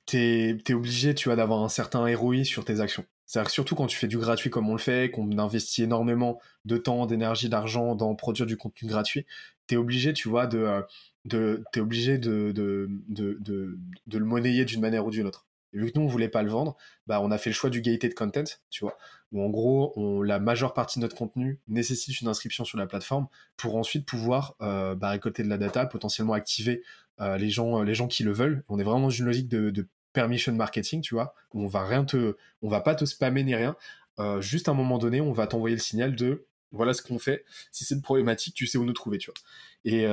tu 0.05 0.17
es, 0.17 0.73
obligé, 0.73 1.15
tu 1.15 1.29
vois, 1.29 1.35
d'avoir 1.35 1.63
un 1.63 1.69
certain 1.69 2.05
ROI 2.15 2.43
sur 2.43 2.65
tes 2.65 2.79
actions. 2.79 3.05
C'est-à-dire 3.25 3.51
surtout 3.51 3.75
quand 3.75 3.87
tu 3.87 3.97
fais 3.97 4.07
du 4.07 4.17
gratuit 4.17 4.49
comme 4.49 4.69
on 4.69 4.73
le 4.73 4.79
fait, 4.79 5.11
qu'on 5.11 5.37
investit 5.37 5.83
énormément 5.83 6.39
de 6.65 6.77
temps, 6.77 7.05
d'énergie, 7.05 7.49
d'argent 7.49 7.95
dans 7.95 8.15
produire 8.15 8.45
du 8.45 8.55
contenu 8.57 8.87
gratuit, 8.87 9.25
tu 9.67 9.75
es 9.75 9.77
obligé, 9.77 10.13
tu 10.13 10.29
vois, 10.29 10.47
de, 10.47 10.59
euh, 10.59 10.81
de, 11.25 11.63
obligé 11.77 12.17
de, 12.17 12.51
de 12.53 14.17
le 14.17 14.25
monnayer 14.25 14.65
d'une 14.65 14.81
manière 14.81 15.05
ou 15.05 15.11
d'une 15.11 15.27
autre. 15.27 15.46
Vu 15.77 15.91
que 15.91 15.99
nous, 15.99 16.05
on 16.05 16.07
voulait 16.07 16.29
pas 16.29 16.43
le 16.43 16.49
vendre, 16.49 16.75
bah, 17.07 17.21
on 17.21 17.31
a 17.31 17.37
fait 17.37 17.49
le 17.49 17.53
choix 17.53 17.69
du 17.69 17.81
gated 17.81 18.13
content, 18.13 18.43
tu 18.69 18.83
vois, 18.83 18.97
où 19.31 19.41
en 19.41 19.49
gros, 19.49 20.23
la 20.23 20.39
majeure 20.39 20.73
partie 20.73 20.99
de 20.99 21.03
notre 21.03 21.15
contenu 21.15 21.59
nécessite 21.67 22.21
une 22.21 22.27
inscription 22.27 22.65
sur 22.65 22.77
la 22.77 22.87
plateforme 22.87 23.27
pour 23.55 23.75
ensuite 23.75 24.05
pouvoir 24.05 24.55
euh, 24.61 24.95
bah, 24.95 25.09
récolter 25.09 25.43
de 25.43 25.49
la 25.49 25.57
data, 25.57 25.85
potentiellement 25.85 26.33
activer 26.33 26.83
les, 27.19 27.49
gens, 27.49 27.81
les 27.81 27.95
gens 27.95 28.07
qui 28.07 28.23
le 28.23 28.31
veulent. 28.31 28.63
On 28.69 28.77
est 28.77 28.83
vraiment 28.83 29.01
dans 29.01 29.09
une 29.09 29.25
logique 29.25 29.47
de, 29.47 29.87
permission 30.13 30.53
marketing, 30.53 31.01
tu 31.01 31.13
vois, 31.13 31.35
où 31.53 31.63
on 31.63 31.67
va 31.67 31.83
rien 31.85 32.03
te, 32.03 32.37
on 32.61 32.69
va 32.69 32.81
pas 32.81 32.95
te 32.95 33.05
spammer 33.05 33.43
ni 33.43 33.55
rien. 33.55 33.75
juste 34.39 34.67
à 34.67 34.71
un 34.71 34.75
moment 34.75 34.97
donné, 34.97 35.21
on 35.21 35.31
va 35.31 35.47
t'envoyer 35.47 35.75
le 35.75 35.81
signal 35.81 36.15
de 36.15 36.47
voilà 36.71 36.93
ce 36.93 37.01
qu'on 37.01 37.19
fait. 37.19 37.45
Si 37.71 37.85
c'est 37.85 37.95
une 37.95 38.01
problématique, 38.01 38.53
tu 38.53 38.67
sais 38.67 38.77
où 38.77 38.85
nous 38.85 38.93
trouver, 38.93 39.17
tu 39.17 39.31
vois. 39.31 39.39
Et, 39.85 40.05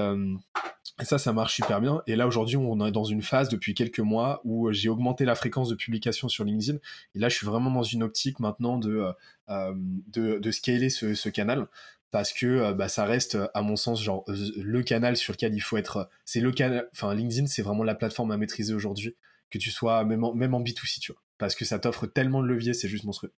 ça, 1.02 1.18
ça 1.18 1.32
marche 1.32 1.54
super 1.54 1.80
bien. 1.80 2.02
Et 2.06 2.14
là, 2.14 2.26
aujourd'hui, 2.26 2.56
on 2.56 2.86
est 2.86 2.92
dans 2.92 3.04
une 3.04 3.22
phase 3.22 3.48
depuis 3.48 3.74
quelques 3.74 4.00
mois 4.00 4.40
où 4.44 4.70
j'ai 4.72 4.88
augmenté 4.88 5.24
la 5.24 5.34
fréquence 5.34 5.68
de 5.68 5.74
publication 5.74 6.28
sur 6.28 6.44
LinkedIn. 6.44 6.78
Et 7.14 7.18
là, 7.18 7.28
je 7.28 7.36
suis 7.36 7.46
vraiment 7.46 7.70
dans 7.70 7.82
une 7.82 8.02
optique 8.02 8.38
maintenant 8.38 8.78
de, 8.78 9.08
de, 9.48 10.38
de, 10.38 10.50
scaler 10.52 10.90
ce, 10.90 11.14
ce 11.14 11.28
canal 11.28 11.66
parce 12.12 12.32
que 12.32 12.72
bah, 12.74 12.88
ça 12.88 13.04
reste, 13.04 13.36
à 13.54 13.62
mon 13.62 13.74
sens, 13.74 14.00
genre 14.00 14.24
le 14.28 14.82
canal 14.84 15.16
sur 15.16 15.32
lequel 15.32 15.52
il 15.52 15.60
faut 15.60 15.76
être. 15.76 16.08
C'est 16.24 16.38
le 16.38 16.52
canal. 16.52 16.88
Enfin, 16.92 17.12
LinkedIn, 17.12 17.48
c'est 17.48 17.62
vraiment 17.62 17.82
la 17.82 17.96
plateforme 17.96 18.30
à 18.30 18.36
maîtriser 18.36 18.72
aujourd'hui, 18.72 19.16
que 19.50 19.58
tu 19.58 19.72
sois 19.72 20.04
même 20.04 20.22
en, 20.22 20.32
même 20.32 20.54
en 20.54 20.62
B2C, 20.62 21.00
tu 21.00 21.10
vois. 21.10 21.20
Parce 21.38 21.56
que 21.56 21.64
ça 21.64 21.80
t'offre 21.80 22.06
tellement 22.06 22.40
de 22.40 22.46
leviers, 22.46 22.72
c'est 22.72 22.88
juste 22.88 23.02
monstrueux. 23.02 23.32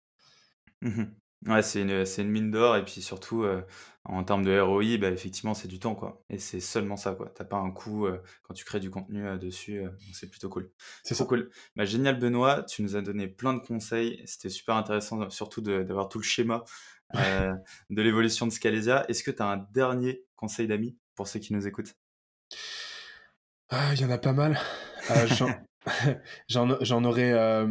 Mmh 0.82 1.04
Ouais, 1.46 1.62
c'est 1.62 1.82
une, 1.82 2.06
c'est 2.06 2.22
une 2.22 2.30
mine 2.30 2.50
d'or 2.50 2.76
et 2.76 2.84
puis 2.84 3.02
surtout, 3.02 3.42
euh, 3.42 3.60
en 4.04 4.24
termes 4.24 4.44
de 4.44 4.58
ROI, 4.58 4.96
bah, 4.98 5.10
effectivement, 5.10 5.52
c'est 5.52 5.68
du 5.68 5.78
temps, 5.78 5.94
quoi 5.94 6.22
et 6.30 6.38
c'est 6.38 6.60
seulement 6.60 6.96
ça, 6.96 7.14
quoi. 7.14 7.30
Tu 7.36 7.44
pas 7.44 7.58
un 7.58 7.70
coût, 7.70 8.06
euh, 8.06 8.22
quand 8.42 8.54
tu 8.54 8.64
crées 8.64 8.80
du 8.80 8.90
contenu, 8.90 9.26
euh, 9.26 9.36
dessus, 9.36 9.82
c'est 10.14 10.30
plutôt 10.30 10.48
cool. 10.48 10.70
C'est 11.02 11.14
trop 11.14 11.26
cool. 11.26 11.50
Bah, 11.76 11.84
génial 11.84 12.18
Benoît, 12.18 12.62
tu 12.62 12.82
nous 12.82 12.96
as 12.96 13.02
donné 13.02 13.28
plein 13.28 13.52
de 13.52 13.58
conseils. 13.58 14.22
C'était 14.24 14.48
super 14.48 14.76
intéressant, 14.76 15.28
surtout 15.28 15.60
d'avoir 15.60 16.08
tout 16.08 16.18
le 16.18 16.24
schéma, 16.24 16.64
de 17.12 18.02
l'évolution 18.02 18.46
de 18.46 18.52
Scalesia. 18.52 19.04
Est-ce 19.08 19.22
que 19.22 19.30
tu 19.30 19.42
as 19.42 19.46
un 19.46 19.66
dernier 19.72 20.24
conseil 20.36 20.66
d'amis 20.66 20.96
pour 21.14 21.28
ceux 21.28 21.40
qui 21.40 21.52
nous 21.52 21.66
écoutent? 21.66 21.94
Ah, 23.68 23.92
il 23.92 24.00
y 24.00 24.04
en 24.04 24.10
a 24.10 24.18
pas 24.18 24.32
mal. 24.32 24.58
j'en 26.48 26.78
j'en 26.80 27.04
aurais, 27.04 27.66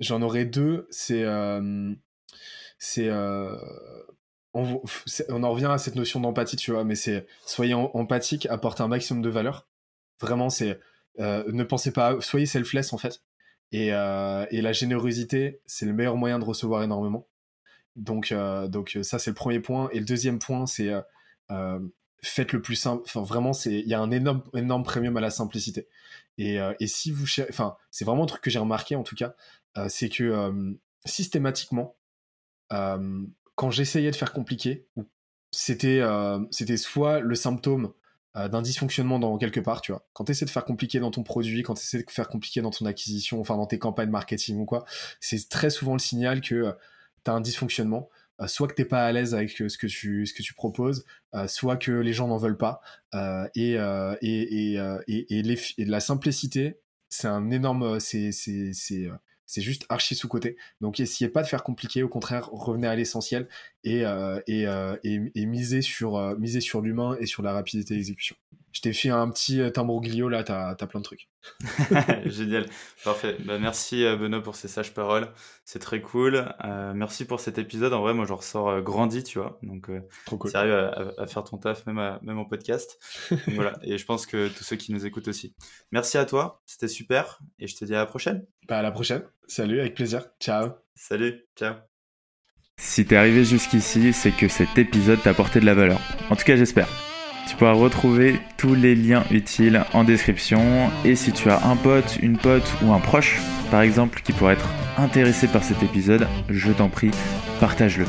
j'en 0.00 0.22
aurais 0.22 0.44
deux. 0.44 0.88
C'est, 0.90 1.24
c'est 2.84 3.08
euh, 3.08 3.56
on, 4.52 5.42
en 5.42 5.50
revient 5.50 5.70
à 5.70 5.78
cette 5.78 5.94
notion 5.94 6.20
d'empathie, 6.20 6.56
tu 6.56 6.70
vois, 6.70 6.84
mais 6.84 6.94
c'est 6.94 7.26
soyez 7.46 7.72
empathique, 7.72 8.46
apportez 8.46 8.82
un 8.82 8.88
maximum 8.88 9.22
de 9.22 9.30
valeur. 9.30 9.66
Vraiment, 10.20 10.50
c'est 10.50 10.78
euh, 11.18 11.44
ne 11.50 11.64
pensez 11.64 11.92
pas, 11.92 12.20
soyez 12.20 12.44
selfless 12.44 12.92
en 12.92 12.98
fait. 12.98 13.22
Et, 13.72 13.94
euh, 13.94 14.44
et 14.50 14.60
la 14.60 14.72
générosité, 14.72 15.62
c'est 15.64 15.86
le 15.86 15.94
meilleur 15.94 16.16
moyen 16.16 16.38
de 16.38 16.44
recevoir 16.44 16.82
énormément. 16.82 17.26
Donc, 17.96 18.34
donc 18.68 18.98
ça, 19.02 19.18
c'est 19.18 19.30
le 19.30 19.34
premier 19.34 19.60
point. 19.60 19.88
Et 19.92 19.98
le 19.98 20.04
deuxième 20.04 20.38
point, 20.38 20.66
c'est 20.66 20.92
faites 22.22 22.52
le 22.52 22.60
plus 22.60 22.76
simple. 22.76 23.02
Enfin, 23.06 23.22
vraiment, 23.22 23.54
c'est 23.54 23.80
il 23.80 23.88
y 23.88 23.94
a 23.94 24.00
un 24.00 24.10
énorme, 24.10 24.42
énorme 24.54 24.82
premium 24.82 25.16
à 25.16 25.20
la 25.20 25.30
simplicité. 25.30 25.88
Et, 26.36 26.58
et 26.80 26.86
si 26.86 27.12
vous 27.12 27.26
enfin, 27.48 27.76
c'est 27.90 28.04
vraiment 28.04 28.24
un 28.24 28.26
truc 28.26 28.42
que 28.42 28.50
j'ai 28.50 28.58
remarqué 28.58 28.94
en 28.94 29.04
tout 29.04 29.16
cas, 29.16 29.34
c'est 29.88 30.10
que 30.10 30.76
systématiquement, 31.06 31.96
quand 32.70 33.70
j'essayais 33.70 34.10
de 34.10 34.16
faire 34.16 34.32
compliqué, 34.32 34.88
c'était 35.50 36.02
c'était 36.50 36.76
soit 36.76 37.20
le 37.20 37.34
symptôme 37.34 37.92
d'un 38.34 38.62
dysfonctionnement 38.62 39.20
dans 39.20 39.38
quelque 39.38 39.60
part, 39.60 39.80
tu 39.80 39.92
vois. 39.92 40.04
Quand 40.12 40.24
tu 40.24 40.32
essaies 40.32 40.44
de 40.44 40.50
faire 40.50 40.64
compliqué 40.64 40.98
dans 40.98 41.12
ton 41.12 41.22
produit, 41.22 41.62
quand 41.62 41.74
tu 41.74 41.82
essaies 41.82 42.02
de 42.02 42.10
faire 42.10 42.28
compliqué 42.28 42.60
dans 42.62 42.70
ton 42.70 42.84
acquisition, 42.84 43.40
enfin 43.40 43.56
dans 43.56 43.66
tes 43.66 43.78
campagnes 43.78 44.10
marketing 44.10 44.58
ou 44.58 44.64
quoi, 44.64 44.84
c'est 45.20 45.48
très 45.48 45.70
souvent 45.70 45.92
le 45.92 46.00
signal 46.00 46.40
que 46.40 46.74
tu 47.24 47.30
as 47.30 47.32
un 47.32 47.40
dysfonctionnement. 47.40 48.10
soit 48.46 48.66
que 48.66 48.74
t'es 48.74 48.84
pas 48.84 49.06
à 49.06 49.12
l'aise 49.12 49.34
avec 49.34 49.50
ce 49.50 49.78
que 49.78 49.86
tu 49.86 50.26
ce 50.26 50.34
que 50.34 50.42
tu 50.42 50.54
proposes, 50.54 51.04
soit 51.46 51.76
que 51.76 51.92
les 51.92 52.12
gens 52.12 52.26
n'en 52.28 52.38
veulent 52.38 52.58
pas, 52.58 52.80
et, 53.54 53.74
et, 53.74 54.72
et, 54.72 54.78
et, 55.06 55.42
et, 55.78 55.84
la 55.84 56.00
simplicité, 56.00 56.80
c'est 57.08 57.28
un 57.28 57.50
énorme, 57.52 58.00
c'est 58.00 58.32
c'est 58.32 58.72
juste 59.46 59.86
archi 59.88 60.14
sous-côté. 60.14 60.56
Donc 60.80 61.00
essayez 61.00 61.28
pas 61.28 61.42
de 61.42 61.48
faire 61.48 61.62
compliqué, 61.62 62.02
au 62.02 62.08
contraire, 62.08 62.48
revenez 62.50 62.86
à 62.86 62.96
l'essentiel 62.96 63.48
et, 63.84 64.04
euh, 64.04 64.40
et, 64.46 64.66
euh, 64.66 64.96
et, 65.04 65.46
misez 65.46 65.82
sur, 65.82 66.16
euh, 66.16 66.34
sur 66.60 66.80
l'humain 66.80 67.16
et 67.20 67.26
sur 67.26 67.42
la 67.42 67.52
rapidité 67.52 67.94
d'exécution. 67.94 68.34
Je 68.72 68.80
t'ai 68.80 68.92
fait 68.92 69.10
un 69.10 69.30
petit 69.30 69.60
tambouglio 69.72 70.28
là, 70.28 70.42
t'as 70.42 70.70
as 70.70 70.86
plein 70.86 70.98
de 70.98 71.04
trucs. 71.04 71.28
Génial, 72.26 72.66
parfait. 73.04 73.36
Bah, 73.44 73.60
merci 73.60 74.02
Benoît 74.02 74.42
pour 74.42 74.56
ces 74.56 74.66
sages 74.66 74.92
paroles, 74.92 75.28
c'est 75.64 75.78
très 75.78 76.00
cool. 76.00 76.52
merci 76.92 77.24
pour 77.24 77.38
cet 77.38 77.58
épisode. 77.58 77.92
En 77.92 78.00
vrai, 78.00 78.14
moi, 78.14 78.24
je 78.24 78.32
ressors 78.32 78.82
grandi, 78.82 79.22
tu 79.22 79.38
vois. 79.38 79.60
Donc, 79.62 79.92
Trop 80.26 80.38
cool. 80.38 80.50
arrives 80.54 80.72
à, 80.72 81.12
à, 81.18 81.26
faire 81.28 81.44
ton 81.44 81.56
taf, 81.56 81.86
même, 81.86 82.18
même 82.22 82.38
en 82.38 82.46
podcast. 82.46 82.98
voilà. 83.46 83.78
Et 83.84 83.96
je 83.96 84.04
pense 84.04 84.26
que 84.26 84.48
tous 84.48 84.64
ceux 84.64 84.76
qui 84.76 84.92
nous 84.92 85.06
écoutent 85.06 85.28
aussi. 85.28 85.54
Merci 85.92 86.18
à 86.18 86.24
toi, 86.24 86.60
c'était 86.66 86.88
super. 86.88 87.38
Et 87.60 87.68
je 87.68 87.76
te 87.76 87.84
dis 87.84 87.94
à 87.94 87.98
la 87.98 88.06
prochaine. 88.06 88.44
Bah, 88.66 88.78
à 88.78 88.82
la 88.82 88.90
prochaine. 88.90 89.22
Salut, 89.46 89.78
avec 89.78 89.94
plaisir. 89.94 90.26
Ciao. 90.40 90.70
Salut, 90.96 91.46
ciao. 91.54 91.74
Si 92.76 93.04
t'es 93.04 93.16
arrivé 93.16 93.44
jusqu'ici, 93.44 94.12
c'est 94.12 94.30
que 94.30 94.46
cet 94.48 94.78
épisode 94.78 95.22
t'a 95.22 95.30
apporté 95.30 95.60
de 95.60 95.66
la 95.66 95.74
valeur. 95.74 96.00
En 96.30 96.36
tout 96.36 96.44
cas, 96.44 96.56
j'espère. 96.56 96.88
Tu 97.48 97.56
pourras 97.56 97.72
retrouver 97.72 98.40
tous 98.56 98.74
les 98.74 98.94
liens 98.94 99.24
utiles 99.30 99.82
en 99.92 100.04
description. 100.04 100.90
Et 101.04 101.14
si 101.14 101.32
tu 101.32 101.50
as 101.50 101.66
un 101.66 101.76
pote, 101.76 102.18
une 102.22 102.36
pote 102.36 102.70
ou 102.82 102.92
un 102.92 103.00
proche, 103.00 103.38
par 103.70 103.82
exemple, 103.82 104.22
qui 104.22 104.32
pourrait 104.32 104.54
être 104.54 104.68
intéressé 104.98 105.46
par 105.46 105.62
cet 105.62 105.82
épisode, 105.82 106.26
je 106.48 106.72
t'en 106.72 106.88
prie, 106.88 107.10
partage-le. 107.60 108.06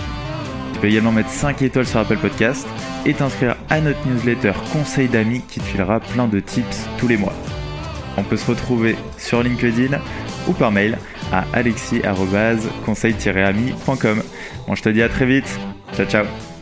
Tu 0.73 0.79
peux 0.79 0.87
également 0.87 1.11
mettre 1.11 1.29
5 1.29 1.61
étoiles 1.61 1.87
sur 1.87 1.99
Apple 1.99 2.17
Podcast 2.17 2.67
et 3.05 3.13
t'inscrire 3.13 3.55
à 3.69 3.79
notre 3.81 4.05
newsletter 4.07 4.53
Conseil 4.73 5.07
d'amis 5.07 5.41
qui 5.47 5.59
te 5.59 5.65
filera 5.65 5.99
plein 5.99 6.27
de 6.27 6.39
tips 6.39 6.87
tous 6.97 7.07
les 7.07 7.17
mois. 7.17 7.33
On 8.17 8.23
peut 8.23 8.37
se 8.37 8.47
retrouver 8.47 8.95
sur 9.17 9.43
LinkedIn 9.43 9.99
ou 10.47 10.53
par 10.53 10.71
mail 10.71 10.97
à 11.31 11.43
alexis-conseil-ami.com. 11.53 14.23
Bon, 14.67 14.75
je 14.75 14.83
te 14.83 14.89
dis 14.89 15.03
à 15.03 15.09
très 15.09 15.25
vite. 15.25 15.59
Ciao, 15.95 16.05
ciao. 16.05 16.54